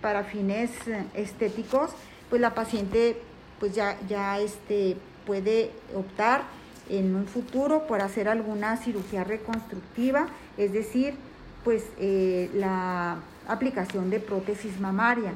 para 0.00 0.24
fines 0.24 0.70
estéticos, 1.14 1.90
pues 2.30 2.40
la 2.40 2.54
paciente 2.54 3.18
pues 3.58 3.74
ya, 3.74 3.98
ya 4.08 4.38
este, 4.38 4.96
puede 5.26 5.70
optar 5.94 6.42
en 6.88 7.14
un 7.14 7.26
futuro 7.26 7.86
por 7.86 8.00
hacer 8.00 8.28
alguna 8.28 8.76
cirugía 8.76 9.22
reconstructiva, 9.22 10.28
es 10.56 10.72
decir, 10.72 11.14
pues 11.62 11.84
eh, 11.98 12.50
la 12.54 13.18
aplicación 13.46 14.10
de 14.10 14.18
prótesis 14.18 14.80
mamaria. 14.80 15.32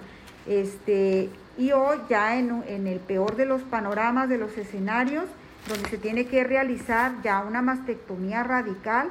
Este, 0.47 1.29
y 1.57 1.73
hoy 1.73 1.99
ya 2.09 2.37
en, 2.37 2.87
el 2.87 2.99
peor 2.99 3.37
de 3.37 3.47
los 3.47 3.63
panoramas, 3.63 4.29
de 4.29 4.39
los 4.39 4.57
escenarios, 4.59 5.27
donde 5.69 5.89
se 5.89 5.99
tiene 5.99 6.27
que 6.27 6.45
realizar 6.45 7.23
ya 7.23 7.41
una 7.41 7.63
mastectomía 7.63 8.43
radical, 8.43 9.09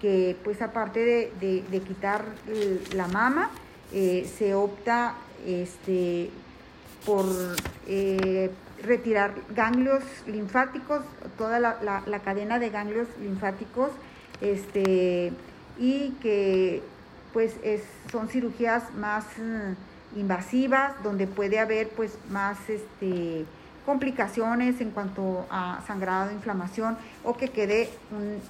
que 0.00 0.36
pues 0.42 0.60
aparte 0.62 1.30
de, 1.40 1.80
quitar 1.86 2.24
la 2.94 3.06
mama, 3.08 3.50
eh, 3.92 4.28
se 4.38 4.54
opta 4.54 5.14
este, 5.46 6.30
por 7.06 7.26
eh, 7.86 8.50
retirar 8.82 9.34
ganglios 9.54 10.02
linfáticos, 10.26 11.02
toda 11.38 11.60
la, 11.60 12.18
cadena 12.24 12.58
de 12.58 12.70
ganglios 12.70 13.06
linfáticos, 13.20 13.90
este, 14.40 15.32
y 15.78 16.10
que 16.20 16.82
pues 17.32 17.54
son 18.10 18.28
cirugías 18.28 18.92
más 18.94 19.24
mm, 19.38 20.18
invasivas, 20.18 21.00
donde 21.02 21.26
puede 21.26 21.58
haber 21.58 21.88
pues 21.90 22.18
más 22.30 22.58
este, 22.68 23.44
complicaciones 23.84 24.80
en 24.80 24.90
cuanto 24.90 25.46
a 25.50 25.82
sangrado, 25.86 26.30
inflamación 26.30 26.96
o 27.24 27.36
que 27.36 27.48
quede 27.48 27.90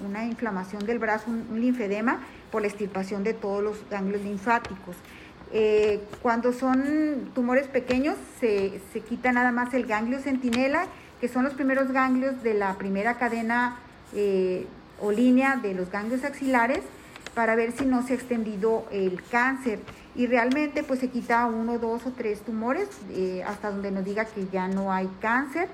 una 0.05 0.25
inflamación 0.25 0.85
del 0.85 0.99
brazo, 0.99 1.29
un, 1.29 1.59
linfedema 1.59 2.19
por 2.51 2.61
la 2.61 2.67
extirpación 2.67 3.23
de 3.23 3.33
todos 3.33 3.63
los 3.63 3.89
ganglios 3.89 4.21
linfáticos. 4.21 4.95
Eh, 5.51 6.01
cuando 6.21 6.51
son 6.51 7.31
tumores 7.35 7.67
pequeños 7.67 8.15
se, 8.39 8.81
se, 8.91 9.01
quita 9.01 9.31
nada 9.31 9.51
más 9.51 9.73
el 9.73 9.85
ganglio 9.85 10.19
centinela, 10.19 10.87
que 11.21 11.27
son 11.27 11.43
los 11.43 11.53
primeros 11.53 11.91
ganglios 11.91 12.41
de 12.43 12.53
la 12.55 12.73
primera 12.75 13.17
cadena 13.17 13.77
eh, 14.15 14.67
o 14.99 15.11
línea 15.11 15.57
de 15.57 15.73
los 15.73 15.91
ganglios 15.91 16.23
axilares 16.23 16.81
para 17.33 17.55
ver 17.55 17.71
si 17.71 17.85
no 17.85 18.05
se 18.05 18.13
ha 18.13 18.15
extendido 18.15 18.85
el 18.91 19.21
cáncer 19.23 19.79
y 20.15 20.27
realmente 20.27 20.83
pues 20.83 20.99
se 20.99 21.09
quita 21.09 21.45
uno, 21.45 21.79
dos 21.79 22.05
o 22.05 22.11
tres 22.11 22.41
tumores 22.41 22.87
eh, 23.11 23.43
hasta 23.45 23.71
donde 23.71 23.91
nos 23.91 24.05
diga 24.05 24.25
que 24.25 24.47
ya 24.51 24.67
no 24.67 24.91
hay 24.91 25.09
cáncer 25.19 25.67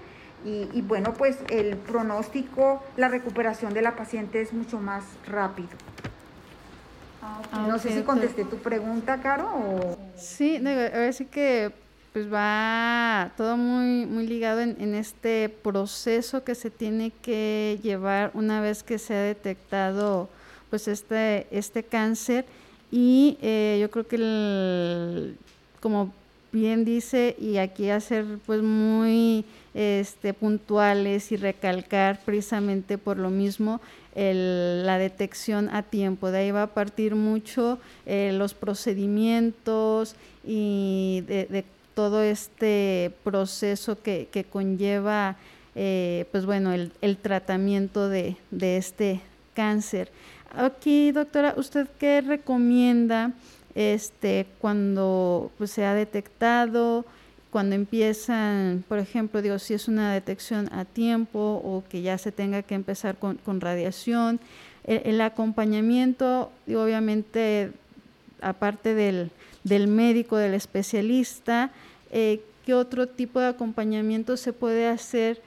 y, 0.45 0.81
bueno 0.83 1.13
pues 1.15 1.37
el 1.49 1.75
pronóstico, 1.75 2.81
la 2.95 3.09
recuperación 3.09 3.73
de 3.73 3.81
la 3.81 3.97
paciente 3.97 4.39
es 4.39 4.53
mucho 4.53 4.79
más 4.79 5.03
rápido. 5.27 5.67
Ah, 7.21 7.65
no 7.67 7.77
sé 7.77 7.91
si 7.91 8.03
contesté 8.03 8.45
tu 8.45 8.57
pregunta, 8.57 9.19
Caro. 9.21 9.49
O... 9.53 9.97
Sí, 10.15 10.55
a 10.55 10.61
ver 10.61 11.13
si 11.13 11.25
que 11.25 11.73
pues 12.13 12.31
va 12.31 13.31
todo 13.35 13.57
muy, 13.57 14.05
muy 14.05 14.25
ligado 14.25 14.61
en, 14.61 14.77
en, 14.79 14.95
este 14.95 15.49
proceso 15.49 16.45
que 16.45 16.55
se 16.55 16.71
tiene 16.71 17.11
que 17.21 17.77
llevar 17.83 18.31
una 18.33 18.61
vez 18.61 18.81
que 18.81 18.97
se 18.97 19.13
ha 19.13 19.21
detectado 19.21 20.29
pues 20.69 20.87
este, 20.87 21.47
este 21.51 21.83
cáncer 21.83 22.45
y 22.91 23.37
eh, 23.41 23.77
yo 23.81 23.89
creo 23.91 24.07
que 24.07 25.33
como 25.79 26.13
bien 26.51 26.83
dice 26.85 27.35
y 27.39 27.57
aquí 27.57 27.89
hacer 27.89 28.25
pues 28.45 28.61
muy 28.61 29.45
este, 29.73 30.33
puntuales 30.33 31.31
y 31.31 31.37
recalcar 31.37 32.19
precisamente 32.25 32.97
por 32.97 33.17
lo 33.17 33.29
mismo 33.29 33.79
la 34.15 34.97
detección 34.97 35.69
a 35.69 35.83
tiempo. 35.83 36.31
De 36.31 36.39
ahí 36.39 36.51
va 36.51 36.63
a 36.63 36.73
partir 36.73 37.15
mucho 37.15 37.79
eh, 38.05 38.31
los 38.33 38.53
procedimientos 38.53 40.15
y 40.45 41.23
de, 41.27 41.63
todo 41.93 42.21
este 42.23 43.11
proceso 43.23 44.01
que, 44.01 44.45
conlleva 44.51 45.37
eh, 45.75 46.25
pues 46.31 46.45
bueno 46.45 46.73
el, 46.73 46.91
el 47.01 47.17
tratamiento 47.17 48.09
de, 48.09 48.35
de 48.51 48.77
este 48.77 49.21
cáncer. 49.53 50.09
Aquí, 50.55 51.11
doctora, 51.11 51.53
¿usted 51.57 51.87
qué 51.99 52.21
recomienda 52.21 53.33
este, 53.75 54.47
cuando 54.59 55.51
pues, 55.57 55.71
se 55.71 55.85
ha 55.85 55.93
detectado, 55.93 57.05
cuando 57.51 57.75
empiezan, 57.75 58.83
por 58.87 58.99
ejemplo, 58.99 59.41
digo, 59.41 59.59
si 59.59 59.73
es 59.73 59.87
una 59.87 60.13
detección 60.13 60.71
a 60.73 60.85
tiempo 60.85 61.61
o 61.63 61.83
que 61.87 62.01
ya 62.01 62.17
se 62.17 62.31
tenga 62.31 62.63
que 62.63 62.75
empezar 62.75 63.17
con, 63.17 63.61
radiación? 63.61 64.39
El, 64.85 65.21
acompañamiento, 65.21 66.51
obviamente, 66.67 67.71
aparte 68.41 68.95
del, 68.95 69.31
médico, 69.87 70.37
del 70.37 70.55
especialista, 70.55 71.69
eh, 72.11 72.41
¿qué 72.65 72.73
otro 72.73 73.07
tipo 73.07 73.39
de 73.39 73.47
acompañamiento 73.47 74.35
se 74.35 74.51
puede 74.51 74.87
hacer? 74.87 75.41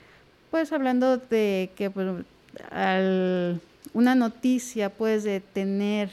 Pues 0.53 0.73
hablando 0.73 1.17
de 1.17 1.71
que 1.75 1.91
pues, 1.91 2.25
al 2.71 3.61
una 3.95 4.15
noticia 4.15 4.91
pues 4.91 5.25
de 5.25 5.41
tener 5.41 6.11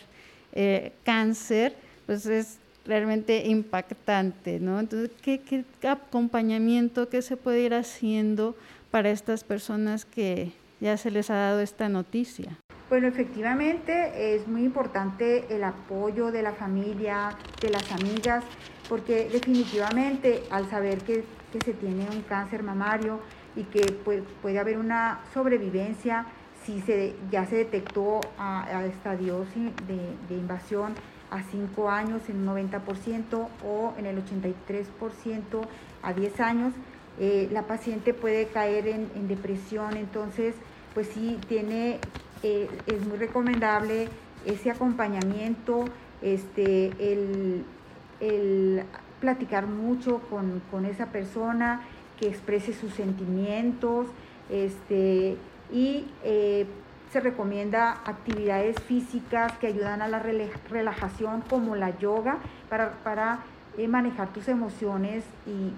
eh, 0.54 0.94
cáncer, 1.04 1.76
pues 2.06 2.26
es 2.26 2.58
realmente 2.86 3.46
impactante, 3.48 4.60
¿no? 4.60 4.80
Entonces, 4.80 5.12
¿qué, 5.22 5.40
¿qué, 5.40 5.88
acompañamiento, 5.88 7.08
qué 7.10 7.22
se 7.22 7.38
puede 7.38 7.62
ir 7.62 7.74
haciendo 7.74 8.56
para 8.90 9.12
estas 9.12 9.44
personas 9.44 10.06
que 10.06 10.52
ya 10.82 10.98
se 10.98 11.12
les 11.12 11.30
ha 11.30 11.36
dado 11.36 11.62
esta 11.62 11.88
noticia? 11.88 12.58
Bueno, 12.90 13.08
efectivamente 13.08 14.34
es 14.36 14.48
muy 14.48 14.64
importante 14.64 15.46
el 15.56 15.64
apoyo 15.64 16.32
de 16.32 16.42
la 16.42 16.54
familia, 16.54 17.38
de 17.62 17.70
las 17.70 17.92
amigas, 17.92 18.44
porque 18.88 19.30
definitivamente 19.32 20.42
al 20.50 20.68
saber 20.72 20.98
que, 21.00 21.24
que 21.54 21.62
se 21.64 21.74
tiene 21.74 22.08
un 22.10 22.24
cáncer 22.24 22.64
mamario 22.64 23.20
y 23.56 23.64
que 23.66 23.92
puede, 23.92 24.24
puede 24.42 24.58
haber 24.58 24.80
una 24.80 25.20
sobrevivencia, 25.32 26.26
si 26.66 26.82
se, 26.82 27.16
ya 27.32 27.46
se 27.46 27.58
detectó 27.58 28.22
a, 28.38 28.86
estadios 28.86 29.48
de, 29.88 30.36
invasión 30.36 30.94
a 31.32 31.44
5 31.44 31.90
años 31.90 32.22
en 32.28 32.48
un 32.48 32.70
90% 32.70 33.48
o 33.66 33.94
en 33.98 34.06
el 34.06 34.18
83% 34.24 35.62
a 36.02 36.14
10 36.14 36.40
años, 36.40 36.74
eh, 37.20 37.50
la 37.52 37.64
paciente 37.64 38.14
puede 38.14 38.48
caer 38.48 38.88
en, 38.88 39.28
depresión, 39.28 39.98
entonces 39.98 40.56
pues 40.94 41.08
sí 41.08 41.38
tiene, 41.48 42.00
eh, 42.44 42.68
es 42.88 43.06
muy 43.06 43.18
recomendable 43.18 44.08
ese 44.46 44.72
acompañamiento, 44.72 45.86
este, 46.22 46.92
el, 47.00 47.66
platicar 49.20 49.68
mucho 49.68 50.20
con, 50.30 50.62
con, 50.72 50.86
esa 50.86 51.08
persona, 51.08 51.82
que 52.20 52.28
exprese 52.28 52.74
sus 52.74 52.94
sentimientos, 52.94 54.08
este, 54.50 55.38
y 55.72 56.06
eh, 56.24 56.66
se 57.12 57.20
recomienda 57.20 58.02
actividades 58.06 58.80
físicas 58.82 59.54
que 59.58 59.68
ayudan 59.68 60.02
a 60.02 60.08
la 60.08 60.20
relajación 60.20 61.42
como 61.50 61.76
la 61.76 61.98
yoga 61.98 62.38
para, 62.70 63.40
eh, 63.78 63.88
manejar 63.88 64.32
tus 64.34 64.48
emociones 64.48 65.24
y, 65.48 65.72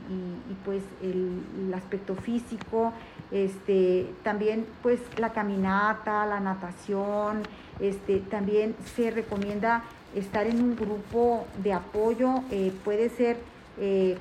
pues 0.66 0.82
el, 1.02 1.74
aspecto 1.74 2.16
físico, 2.16 2.94
este, 3.32 4.10
también 4.24 4.66
pues 4.82 5.00
la 5.18 5.30
caminata, 5.30 6.26
la 6.26 6.40
natación, 6.40 7.44
este, 7.80 8.20
también 8.20 8.76
se 8.96 9.12
recomienda 9.12 9.84
estar 10.16 10.48
en 10.48 10.62
un 10.62 10.76
grupo 10.76 11.48
de 11.64 11.74
apoyo, 11.74 12.44
eh, 12.52 12.74
puede 12.84 13.10
ser 13.10 13.38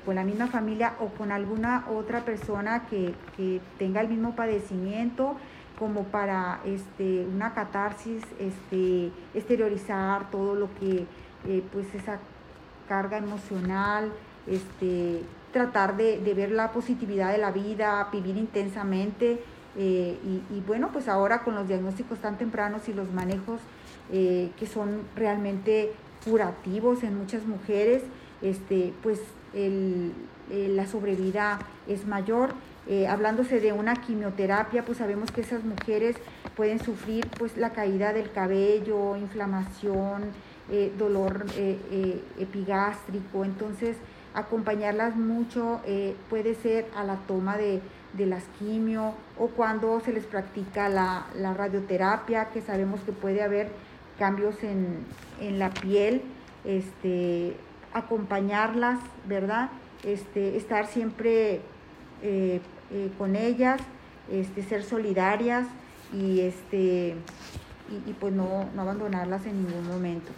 con 0.05 0.15
la 0.15 0.23
misma 0.23 0.47
familia 0.47 0.93
o 0.99 1.09
con 1.09 1.31
alguna 1.31 1.85
otra 1.93 2.21
persona 2.21 2.87
que, 2.89 3.13
que 3.37 3.61
tenga 3.77 4.01
el 4.01 4.07
mismo 4.07 4.35
padecimiento 4.35 5.35
como 5.81 6.03
para 6.03 6.59
este, 6.63 7.25
una 7.25 7.55
catarsis, 7.55 8.21
este, 8.37 9.11
exteriorizar 9.33 10.29
todo 10.29 10.53
lo 10.53 10.69
que, 10.75 11.07
eh, 11.47 11.63
pues 11.73 11.87
esa 11.95 12.19
carga 12.87 13.17
emocional, 13.17 14.11
este, 14.45 15.23
tratar 15.51 15.97
de, 15.97 16.19
ver 16.35 16.51
la 16.51 16.71
positividad 16.71 17.31
de 17.31 17.39
la 17.39 17.49
vida, 17.49 18.07
vivir 18.11 18.37
intensamente. 18.37 19.39
Eh, 19.75 20.19
y, 20.51 20.59
bueno, 20.67 20.91
pues 20.93 21.07
ahora 21.07 21.43
con 21.43 21.55
los 21.55 21.67
diagnósticos 21.67 22.19
tan 22.19 22.37
tempranos 22.37 22.87
y 22.87 22.93
los 22.93 23.11
manejos 23.11 23.59
eh, 24.11 24.51
que 24.59 24.67
son 24.67 25.01
realmente 25.15 25.93
curativos 26.23 27.01
en 27.01 27.17
muchas 27.17 27.43
mujeres, 27.47 28.03
este, 28.43 28.93
pues 29.01 29.19
la 29.53 30.85
sobrevida 30.85 31.57
es 31.87 32.05
mayor 32.05 32.53
eh, 32.87 33.07
hablándose 33.07 33.59
de 33.59 33.73
una 33.73 33.95
quimioterapia, 33.95 34.83
pues 34.83 34.97
sabemos 34.97 35.31
que 35.31 35.41
esas 35.41 35.63
mujeres 35.63 36.15
pueden 36.55 36.79
sufrir 36.83 37.27
pues 37.37 37.55
la 37.55 37.69
caída 37.69 38.11
del 38.11 38.31
cabello, 38.31 39.15
inflamación, 39.17 40.23
eh, 40.71 40.91
dolor 40.97 41.45
eh, 41.57 42.21
epigástrico, 42.39 43.45
entonces 43.45 43.97
acompañarlas 44.33 45.15
mucho 45.15 45.81
puede 46.29 46.55
ser 46.55 46.85
a 46.95 47.03
la 47.03 47.17
toma 47.27 47.57
de, 47.57 47.81
las 48.17 48.43
quimio 48.59 49.13
o 49.37 49.47
cuando 49.47 49.99
se 49.99 50.13
les 50.13 50.25
practica 50.25 50.89
la, 50.89 51.25
radioterapia, 51.55 52.45
que 52.45 52.61
sabemos 52.61 53.01
que 53.01 53.11
puede 53.11 53.43
haber 53.43 53.69
cambios 54.17 54.55
en, 54.63 55.59
la 55.59 55.69
piel, 55.69 56.21
este, 56.63 57.57
acompañarlas, 57.93 58.99
¿verdad? 59.27 59.69
Este, 60.03 60.55
estar 60.55 60.87
siempre 60.87 61.61
eh, 62.21 62.59
eh, 62.91 63.09
con 63.17 63.35
ellas, 63.35 63.81
este, 64.31 64.63
ser 64.63 64.83
solidarias 64.83 65.67
y 66.13 66.41
este 66.41 67.15
y, 68.07 68.13
pues 68.13 68.33
no, 68.33 68.69
no 68.73 68.81
abandonarlas 68.83 69.45
en 69.45 69.65
ningún 69.65 69.85
momento. 69.85 70.31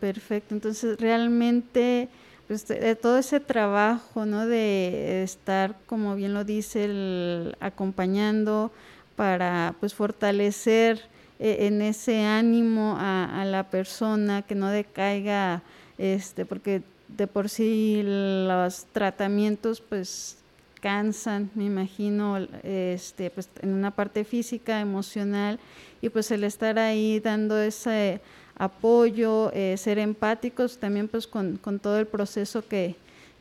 Perfecto, 0.00 0.54
entonces 0.54 0.98
realmente 0.98 2.08
pues, 2.48 2.66
de 2.66 2.96
todo 2.96 3.18
ese 3.18 3.40
trabajo, 3.40 4.26
¿no? 4.26 4.46
De 4.46 5.22
estar, 5.22 5.76
como 5.86 6.16
bien 6.16 6.34
lo 6.34 6.44
dice, 6.44 6.86
el, 6.86 7.56
acompañando 7.60 8.72
para 9.16 9.74
pues 9.80 9.94
fortalecer 9.94 11.02
eh, 11.38 11.66
en 11.66 11.82
ese 11.82 12.24
ánimo 12.24 12.96
a, 12.98 13.44
la 13.44 13.64
persona, 13.70 14.42
que 14.42 14.54
no 14.54 14.68
decaiga, 14.70 15.62
este, 15.98 16.46
porque 16.46 16.82
de 17.08 17.26
por 17.26 17.48
sí 17.48 18.02
los 18.04 18.86
tratamientos 18.92 19.80
pues 19.80 20.38
cansan, 20.80 21.50
me 21.54 21.64
imagino, 21.64 22.38
este, 22.62 23.30
pues 23.30 23.48
en 23.62 23.72
una 23.72 23.90
parte 23.90 24.24
física, 24.24 24.80
emocional, 24.80 25.58
y 26.00 26.08
pues 26.08 26.30
el 26.30 26.44
estar 26.44 26.78
ahí 26.78 27.20
dando 27.20 27.58
ese 27.60 28.20
apoyo, 28.56 29.50
eh, 29.54 29.76
ser 29.76 29.98
empáticos 29.98 30.78
también 30.78 31.08
pues 31.08 31.26
con, 31.26 31.58
todo 31.80 31.98
el 31.98 32.06
proceso 32.06 32.66
que, 32.66 32.96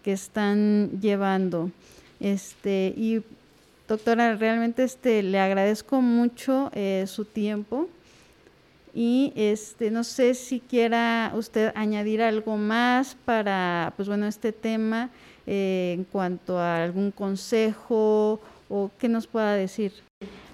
están 0.06 1.02
llevando. 1.02 1.70
Este, 2.22 2.94
y 2.96 3.22
doctora, 3.90 4.38
realmente 4.38 4.86
este, 4.86 5.22
le 5.22 5.38
agradezco 5.38 6.02
mucho 6.02 6.72
eh, 6.74 7.04
su 7.08 7.26
tiempo 7.26 7.90
y 8.94 9.34
este, 9.36 9.92
no 9.92 10.06
sé 10.06 10.34
si 10.34 10.62
quiera 10.62 11.34
usted 11.36 11.74
añadir 11.76 12.22
algo 12.22 12.56
más 12.56 13.18
para 13.26 13.92
pues 13.98 14.08
bueno, 14.08 14.28
este 14.28 14.54
tema 14.54 15.10
eh, 15.48 15.94
en 15.98 16.04
cuanto 16.04 16.60
a 16.60 16.84
algún 16.84 17.12
consejo 17.12 18.40
o 18.70 18.92
qué 19.00 19.08
nos 19.08 19.28
pueda 19.28 19.54
decir. 19.54 19.94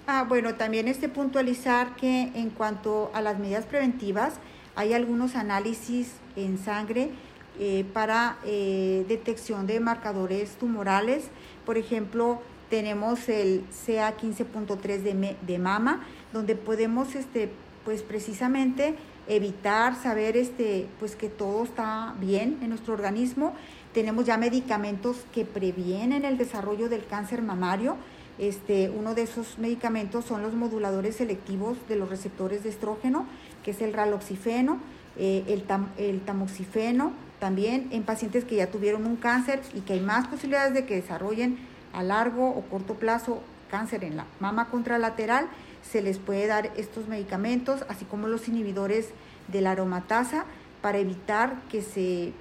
Ah, 0.06 0.24
bueno, 0.28 0.54
también 0.54 0.86
este 0.86 1.08
puntualizar 1.08 1.96
que 1.96 2.30
en 2.34 2.50
cuanto 2.50 3.10
a 3.12 3.20
las 3.20 3.38
medidas 3.38 3.64
preventivas, 3.64 4.34
hay 4.76 4.92
algunos 4.92 5.34
análisis 5.34 6.12
en 6.36 6.58
sangre 6.58 7.10
eh, 7.58 7.84
para 7.92 8.38
eh, 8.44 9.04
detección 9.08 9.66
de 9.66 9.80
marcadores 9.80 10.56
tumorales. 10.56 11.24
Por 11.64 11.78
ejemplo, 11.78 12.40
tenemos 12.70 13.28
el 13.28 13.64
CA15.3 13.86 14.98
de, 15.02 15.36
de, 15.40 15.58
mama, 15.58 16.04
donde 16.32 16.54
podemos 16.56 17.14
este, 17.14 17.50
pues 17.84 18.02
precisamente 18.02 18.96
evitar, 19.26 19.94
saber 19.94 20.36
este, 20.36 20.86
pues 20.98 21.16
que 21.16 21.28
todo 21.28 21.64
está 21.64 22.14
bien 22.20 22.58
en 22.62 22.68
nuestro 22.70 22.94
organismo. 22.94 23.54
Tenemos 23.94 24.26
ya 24.26 24.36
medicamentos 24.36 25.18
que 25.32 25.44
previenen 25.44 26.24
el 26.24 26.36
desarrollo 26.36 26.88
del 26.88 27.06
cáncer 27.06 27.42
mamario. 27.42 27.96
Este, 28.38 28.90
uno 28.90 29.14
de 29.14 29.22
esos 29.22 29.56
medicamentos 29.56 30.24
son 30.24 30.42
los 30.42 30.52
moduladores 30.54 31.14
selectivos 31.14 31.78
de 31.88 31.94
los 31.94 32.10
receptores 32.10 32.64
de 32.64 32.70
estrógeno, 32.70 33.24
que 33.62 33.70
es 33.70 33.80
el 33.80 33.92
raloxifeno, 33.92 34.78
eh, 35.16 35.44
el, 35.46 35.64
el 35.96 36.20
tamoxifeno, 36.22 37.12
también 37.38 37.86
en 37.92 38.02
pacientes 38.02 38.44
que 38.44 38.56
ya 38.56 38.66
tuvieron 38.66 39.06
un 39.06 39.14
cáncer 39.14 39.60
y 39.74 39.82
que 39.82 39.92
hay 39.92 40.00
más 40.00 40.26
posibilidades 40.26 40.74
de 40.74 40.86
que 40.86 40.96
desarrollen 40.96 41.56
a 41.92 42.02
largo 42.02 42.48
o 42.48 42.62
corto 42.62 42.94
plazo 42.94 43.42
cáncer 43.70 44.02
en 44.02 44.16
la 44.16 44.26
mama 44.40 44.70
contralateral, 44.70 45.46
se 45.88 46.02
les 46.02 46.18
puede 46.18 46.48
dar 46.48 46.72
estos 46.76 47.06
medicamentos, 47.06 47.84
así 47.88 48.04
como 48.04 48.26
los 48.26 48.48
inhibidores 48.48 49.10
de 49.46 49.60
la 49.60 49.70
aromatasa, 49.70 50.46
para 50.82 50.98
evitar 50.98 51.62
que 51.70 51.80
se, 51.80 52.32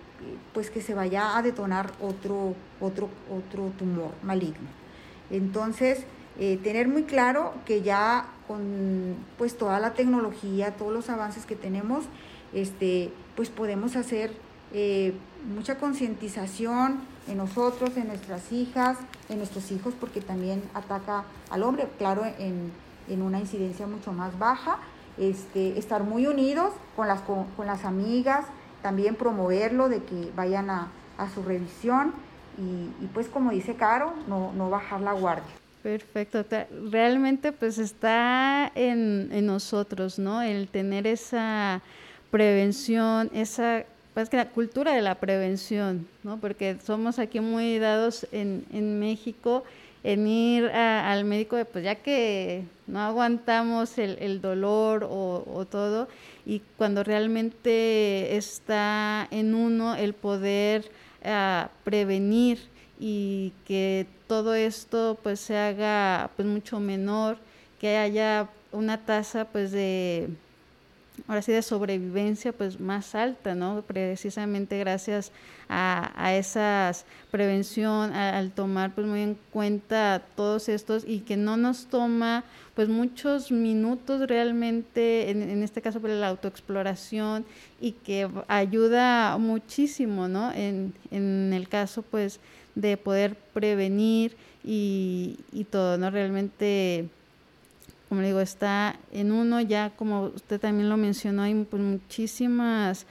pues 0.53 0.69
que 0.69 0.81
se 0.81 0.93
vaya 0.93 1.37
a 1.37 1.41
detonar 1.41 1.91
otro, 2.01 2.55
otro, 2.79 3.09
otro 3.29 3.71
tumor 3.77 4.11
maligno. 4.23 4.67
Entonces, 5.29 6.05
eh, 6.39 6.59
tener 6.63 6.87
muy 6.87 7.03
claro 7.03 7.53
que 7.65 7.81
ya 7.81 8.25
con 8.47 9.15
pues 9.37 9.57
toda 9.57 9.79
la 9.79 9.93
tecnología, 9.93 10.71
todos 10.71 10.93
los 10.93 11.09
avances 11.09 11.45
que 11.45 11.55
tenemos, 11.55 12.05
este, 12.53 13.11
pues 13.35 13.49
podemos 13.49 13.95
hacer 13.95 14.31
eh, 14.73 15.13
mucha 15.53 15.77
concientización 15.77 17.01
en 17.27 17.37
nosotros, 17.37 17.95
en 17.95 18.07
nuestras 18.07 18.51
hijas, 18.51 18.97
en 19.29 19.37
nuestros 19.37 19.71
hijos, 19.71 19.93
porque 19.99 20.21
también 20.21 20.61
ataca 20.73 21.23
al 21.49 21.63
hombre, 21.63 21.87
claro, 21.97 22.25
en, 22.25 22.71
una 23.21 23.39
incidencia 23.39 23.85
mucho 23.85 24.13
más 24.13 24.37
baja. 24.39 24.79
Este, 25.17 25.77
estar 25.77 26.03
muy 26.03 26.25
unidos 26.25 26.73
con 26.95 27.07
las, 27.07 27.21
con, 27.21 27.45
las 27.67 27.85
amigas, 27.85 28.45
también 28.83 29.15
promoverlo 29.15 29.89
de 29.89 30.03
que 30.03 30.31
vayan 30.35 30.69
a, 30.69 30.91
su 31.33 31.41
revisión 31.41 32.13
y, 32.57 33.05
pues 33.13 33.27
como 33.27 33.51
dice 33.51 33.75
Caro, 33.75 34.13
no, 34.27 34.51
no 34.53 34.69
bajar 34.69 34.99
la 34.99 35.13
guardia. 35.13 35.53
Perfecto. 35.81 36.43
Realmente 36.91 37.53
pues 37.53 37.77
está 37.77 38.69
en, 38.75 39.29
en, 39.31 39.45
nosotros, 39.45 40.19
¿no? 40.19 40.41
El 40.41 40.67
tener 40.67 41.07
esa 41.07 41.81
prevención, 42.29 43.31
esa, 43.33 43.85
pues 44.13 44.29
que 44.29 44.35
la 44.35 44.49
cultura 44.49 44.93
de 44.93 45.01
la 45.01 45.15
prevención, 45.15 46.05
¿no? 46.23 46.37
Porque 46.37 46.77
somos 46.85 47.19
aquí 47.19 47.39
muy 47.39 47.79
dados 47.79 48.27
en, 48.33 48.65
en 48.73 48.99
México 48.99 49.63
en 50.03 50.27
ir 50.27 50.65
al 50.65 51.23
médico, 51.23 51.57
pues 51.71 51.83
ya 51.83 51.95
que 51.95 52.63
no 52.87 52.99
aguantamos 52.99 53.97
el, 53.97 54.17
el 54.19 54.41
dolor 54.41 55.07
o, 55.09 55.65
todo, 55.69 56.09
y 56.45 56.61
cuando 56.77 57.03
realmente 57.03 58.35
está 58.35 59.27
en 59.31 59.55
uno 59.55 59.95
el 59.95 60.13
poder 60.13 60.85
uh, 61.23 61.67
prevenir 61.85 62.59
y 62.99 63.53
que 63.65 64.05
todo 64.27 64.53
esto 64.55 65.17
pues 65.23 65.39
se 65.39 65.57
haga 65.57 66.29
pues 66.35 66.47
mucho 66.47 66.79
menor, 66.79 67.37
que 67.79 67.97
haya 67.97 68.49
una 68.71 69.05
tasa 69.05 69.45
pues 69.45 69.71
de 69.71 70.29
ahora 71.27 71.41
sí 71.41 71.51
de 71.51 71.61
sobrevivencia 71.61 72.51
pues 72.51 72.79
más 72.79 73.15
alta, 73.15 73.55
¿no? 73.55 73.83
Precisamente 73.85 74.77
gracias 74.79 75.31
a, 75.69 76.11
a 76.15 76.35
esa 76.35 76.91
prevención, 77.31 78.13
al 78.13 78.51
tomar 78.51 78.93
pues 78.93 79.07
muy 79.07 79.21
en 79.21 79.37
cuenta 79.51 80.21
todos 80.35 80.69
estos 80.69 81.03
y 81.07 81.19
que 81.19 81.37
no 81.37 81.57
nos 81.57 81.85
toma 81.85 82.43
pues 82.75 82.89
muchos 82.89 83.51
minutos 83.51 84.27
realmente, 84.27 85.29
en, 85.29 85.43
en 85.43 85.63
este 85.63 85.81
caso 85.81 85.99
por 85.99 86.09
pues, 86.09 86.19
la 86.19 86.29
autoexploración 86.29 87.45
y 87.79 87.91
que 87.91 88.27
ayuda 88.47 89.37
muchísimo, 89.37 90.27
¿no? 90.27 90.51
En, 90.51 90.93
en 91.11 91.53
el 91.53 91.69
caso 91.69 92.01
pues 92.01 92.39
de 92.75 92.97
poder 92.97 93.35
prevenir 93.53 94.35
y, 94.63 95.37
y 95.51 95.65
todo, 95.65 95.97
¿no? 95.97 96.09
Realmente 96.09 97.09
como 98.13 98.21
le 98.21 98.27
digo, 98.27 98.41
está 98.41 98.95
en 99.11 99.31
uno 99.31 99.59
ya, 99.59 99.89
como 99.95 100.25
usted 100.25 100.61
también 100.61 100.87
lo 100.87 100.97
mencionó, 100.97 101.41
hay 101.41 101.55
pues, 101.63 101.81
muchísimas 101.81 103.07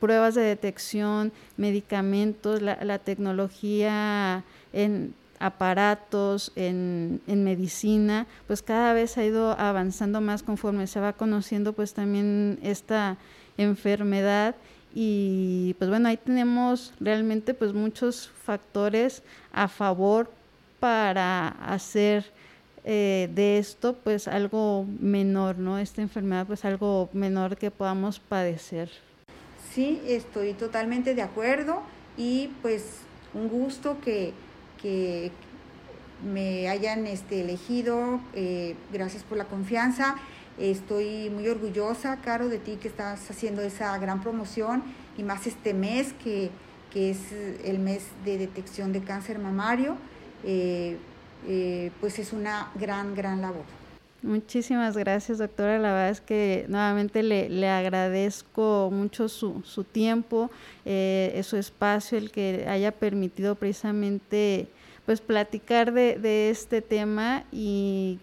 pruebas 0.00 0.34
de 0.34 0.40
detección, 0.40 1.30
medicamentos, 1.58 2.62
la, 2.62 2.98
tecnología 3.00 4.44
en 4.72 5.12
aparatos, 5.40 6.52
en, 6.56 7.20
en, 7.26 7.44
medicina, 7.44 8.26
pues 8.46 8.62
cada 8.62 8.94
vez 8.94 9.18
ha 9.18 9.26
ido 9.26 9.50
avanzando 9.60 10.22
más 10.22 10.42
conforme 10.42 10.86
se 10.86 11.00
va 11.00 11.12
conociendo 11.12 11.74
pues 11.74 11.92
también 11.92 12.58
esta 12.62 13.18
enfermedad. 13.58 14.54
Y 14.94 15.74
pues 15.78 15.90
bueno, 15.90 16.08
ahí 16.08 16.16
tenemos 16.16 16.94
realmente 16.98 17.52
pues 17.52 17.74
muchos 17.74 18.30
factores 18.42 19.22
a 19.52 19.68
favor 19.68 20.30
para 20.80 21.48
hacer 21.48 22.24
eh, 22.88 23.28
de 23.34 23.58
esto 23.58 23.96
pues 23.96 24.28
algo 24.28 24.86
menor, 25.00 25.58
¿no? 25.58 25.76
Esta 25.76 26.02
enfermedad 26.02 26.46
pues 26.46 26.64
algo 26.64 27.10
menor 27.12 27.56
que 27.56 27.72
podamos 27.72 28.20
padecer. 28.20 28.88
Sí, 29.74 30.00
estoy 30.06 30.52
totalmente 30.52 31.16
de 31.16 31.22
acuerdo 31.22 31.82
y 32.16 32.52
pues 32.62 32.84
un 33.34 33.48
gusto 33.48 33.96
que, 34.00 34.32
que 34.80 35.32
me 36.24 36.68
hayan 36.68 37.08
este, 37.08 37.40
elegido, 37.40 38.20
eh, 38.34 38.76
gracias 38.92 39.24
por 39.24 39.36
la 39.36 39.46
confianza. 39.46 40.14
Estoy 40.56 41.28
muy 41.28 41.48
orgullosa, 41.48 42.20
Caro, 42.20 42.48
de 42.48 42.58
ti 42.58 42.78
que 42.80 42.86
estás 42.86 43.28
haciendo 43.28 43.62
esa 43.62 43.98
gran 43.98 44.22
promoción 44.22 44.84
y 45.18 45.24
más 45.24 45.48
este 45.48 45.74
mes 45.74 46.12
que, 46.22 46.50
que 46.92 47.10
es 47.10 47.18
el 47.64 47.80
mes 47.80 48.04
de 48.24 48.38
detección 48.38 48.92
de 48.92 49.00
cáncer 49.02 49.40
mamario. 49.40 49.96
Eh, 50.44 50.98
eh, 51.46 51.90
pues 52.00 52.18
es 52.18 52.32
una 52.32 52.70
gran, 52.74 53.14
gran 53.14 53.40
labor. 53.40 53.64
Muchísimas 54.22 54.96
gracias, 54.96 55.38
doctora. 55.38 55.78
La 55.78 55.92
verdad 55.92 56.10
es 56.10 56.20
que 56.20 56.64
nuevamente 56.68 57.22
le, 57.22 57.48
le 57.48 57.68
agradezco 57.68 58.90
mucho 58.92 59.28
su, 59.28 59.62
su 59.64 59.84
tiempo, 59.84 60.50
eh, 60.84 61.40
su 61.44 61.56
espacio, 61.56 62.18
el 62.18 62.30
que 62.30 62.66
haya 62.68 62.92
permitido 62.92 63.54
precisamente 63.54 64.68
pues 65.04 65.20
platicar 65.20 65.92
de, 65.92 66.18
de 66.18 66.50
este 66.50 66.82
tema 66.82 67.44
y 67.52 68.18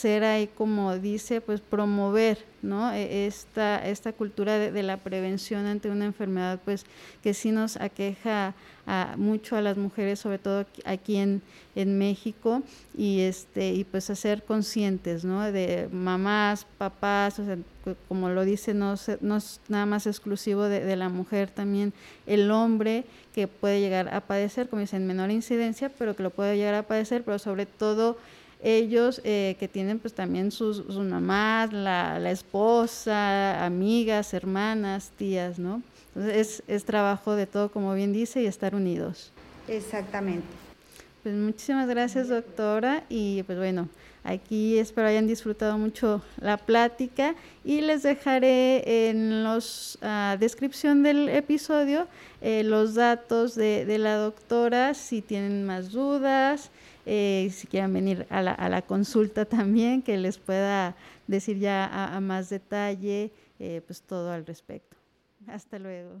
ser 0.00 0.24
ahí, 0.24 0.46
como 0.46 0.98
dice, 0.98 1.40
pues 1.40 1.60
promover 1.60 2.38
¿no? 2.62 2.92
E, 2.92 3.26
esta, 3.26 3.86
esta 3.86 4.12
cultura 4.12 4.58
de, 4.58 4.82
la 4.82 4.96
prevención 4.98 5.66
ante 5.66 5.90
una 5.90 6.04
enfermedad 6.04 6.60
pues 6.64 6.84
que 7.22 7.34
sí 7.34 7.52
nos 7.52 7.76
aqueja 7.76 8.54
a, 8.86 9.14
mucho 9.16 9.56
a 9.56 9.60
las 9.60 9.76
mujeres, 9.76 10.18
sobre 10.18 10.38
todo 10.38 10.66
aquí 10.84 11.16
en, 11.16 11.42
en 11.74 11.98
México, 11.98 12.62
y 12.96 13.20
este, 13.20 13.72
y 13.72 13.84
pues 13.84 14.10
hacer 14.10 14.42
conscientes, 14.42 15.24
¿no? 15.24 15.52
De 15.52 15.88
mamás, 15.92 16.66
papás, 16.78 17.38
o 17.38 17.44
sea, 17.44 17.56
como 18.08 18.28
lo 18.30 18.44
dice, 18.44 18.74
no, 18.74 18.94
no 19.20 19.36
es 19.36 19.60
nada 19.68 19.86
más 19.86 20.06
exclusivo 20.06 20.64
de, 20.64 20.84
de, 20.84 20.96
la 20.96 21.08
mujer, 21.08 21.50
también 21.50 21.92
el 22.26 22.50
hombre 22.50 23.04
que 23.34 23.48
puede 23.48 23.80
llegar 23.80 24.12
a 24.12 24.20
padecer, 24.22 24.68
como 24.68 24.80
dicen, 24.80 25.06
menor 25.06 25.30
incidencia, 25.30 25.88
pero 25.88 26.16
que 26.16 26.22
lo 26.22 26.30
puede 26.30 26.56
llegar 26.56 26.74
a 26.74 26.82
padecer, 26.82 27.22
pero 27.22 27.38
sobre 27.38 27.66
todo 27.66 28.18
ellos 28.62 29.20
eh, 29.24 29.56
que 29.58 29.68
tienen 29.68 29.98
pues 29.98 30.14
también 30.14 30.50
sus, 30.50 30.86
mamás, 30.96 31.72
la, 31.72 32.18
la, 32.18 32.30
esposa, 32.30 33.64
amigas, 33.64 34.34
hermanas, 34.34 35.10
tías, 35.16 35.58
¿no? 35.58 35.82
Entonces 36.14 36.36
es, 36.36 36.62
es 36.66 36.84
trabajo 36.84 37.34
de 37.34 37.46
todo, 37.46 37.70
como 37.70 37.94
bien 37.94 38.12
dice, 38.12 38.42
y 38.42 38.46
estar 38.46 38.74
unidos. 38.74 39.32
Exactamente. 39.68 40.46
Pues 41.22 41.34
muchísimas 41.34 41.88
gracias, 41.88 42.28
doctora, 42.28 43.04
y 43.08 43.42
pues 43.44 43.58
bueno, 43.58 43.88
aquí 44.24 44.78
espero 44.78 45.08
hayan 45.08 45.26
disfrutado 45.26 45.78
mucho 45.78 46.22
la 46.40 46.56
plática 46.56 47.34
y 47.64 47.82
les 47.82 48.02
dejaré 48.02 49.08
en 49.10 49.44
la 49.44 50.36
descripción 50.38 51.02
del 51.02 51.28
episodio 51.28 52.06
eh, 52.40 52.62
los 52.64 52.94
datos 52.94 53.54
de, 53.54 53.84
de 53.84 53.98
la 53.98 54.16
doctora 54.16 54.94
si 54.94 55.20
tienen 55.20 55.64
más 55.66 55.92
dudas 55.92 56.70
eh, 57.06 57.48
si 57.52 57.66
quieren 57.66 57.92
venir 57.92 58.26
a 58.30 58.42
la, 58.42 58.52
a 58.52 58.68
la, 58.68 58.82
consulta 58.82 59.44
también, 59.44 60.02
que 60.02 60.16
les 60.18 60.38
pueda 60.38 60.94
decir 61.26 61.58
ya 61.58 61.86
a, 62.14 62.20
más 62.20 62.50
detalle 62.50 63.30
eh, 63.58 63.82
pues 63.86 64.02
todo 64.02 64.32
al 64.32 64.46
respecto. 64.46 64.96
Hasta 65.46 65.78
luego. 65.78 66.20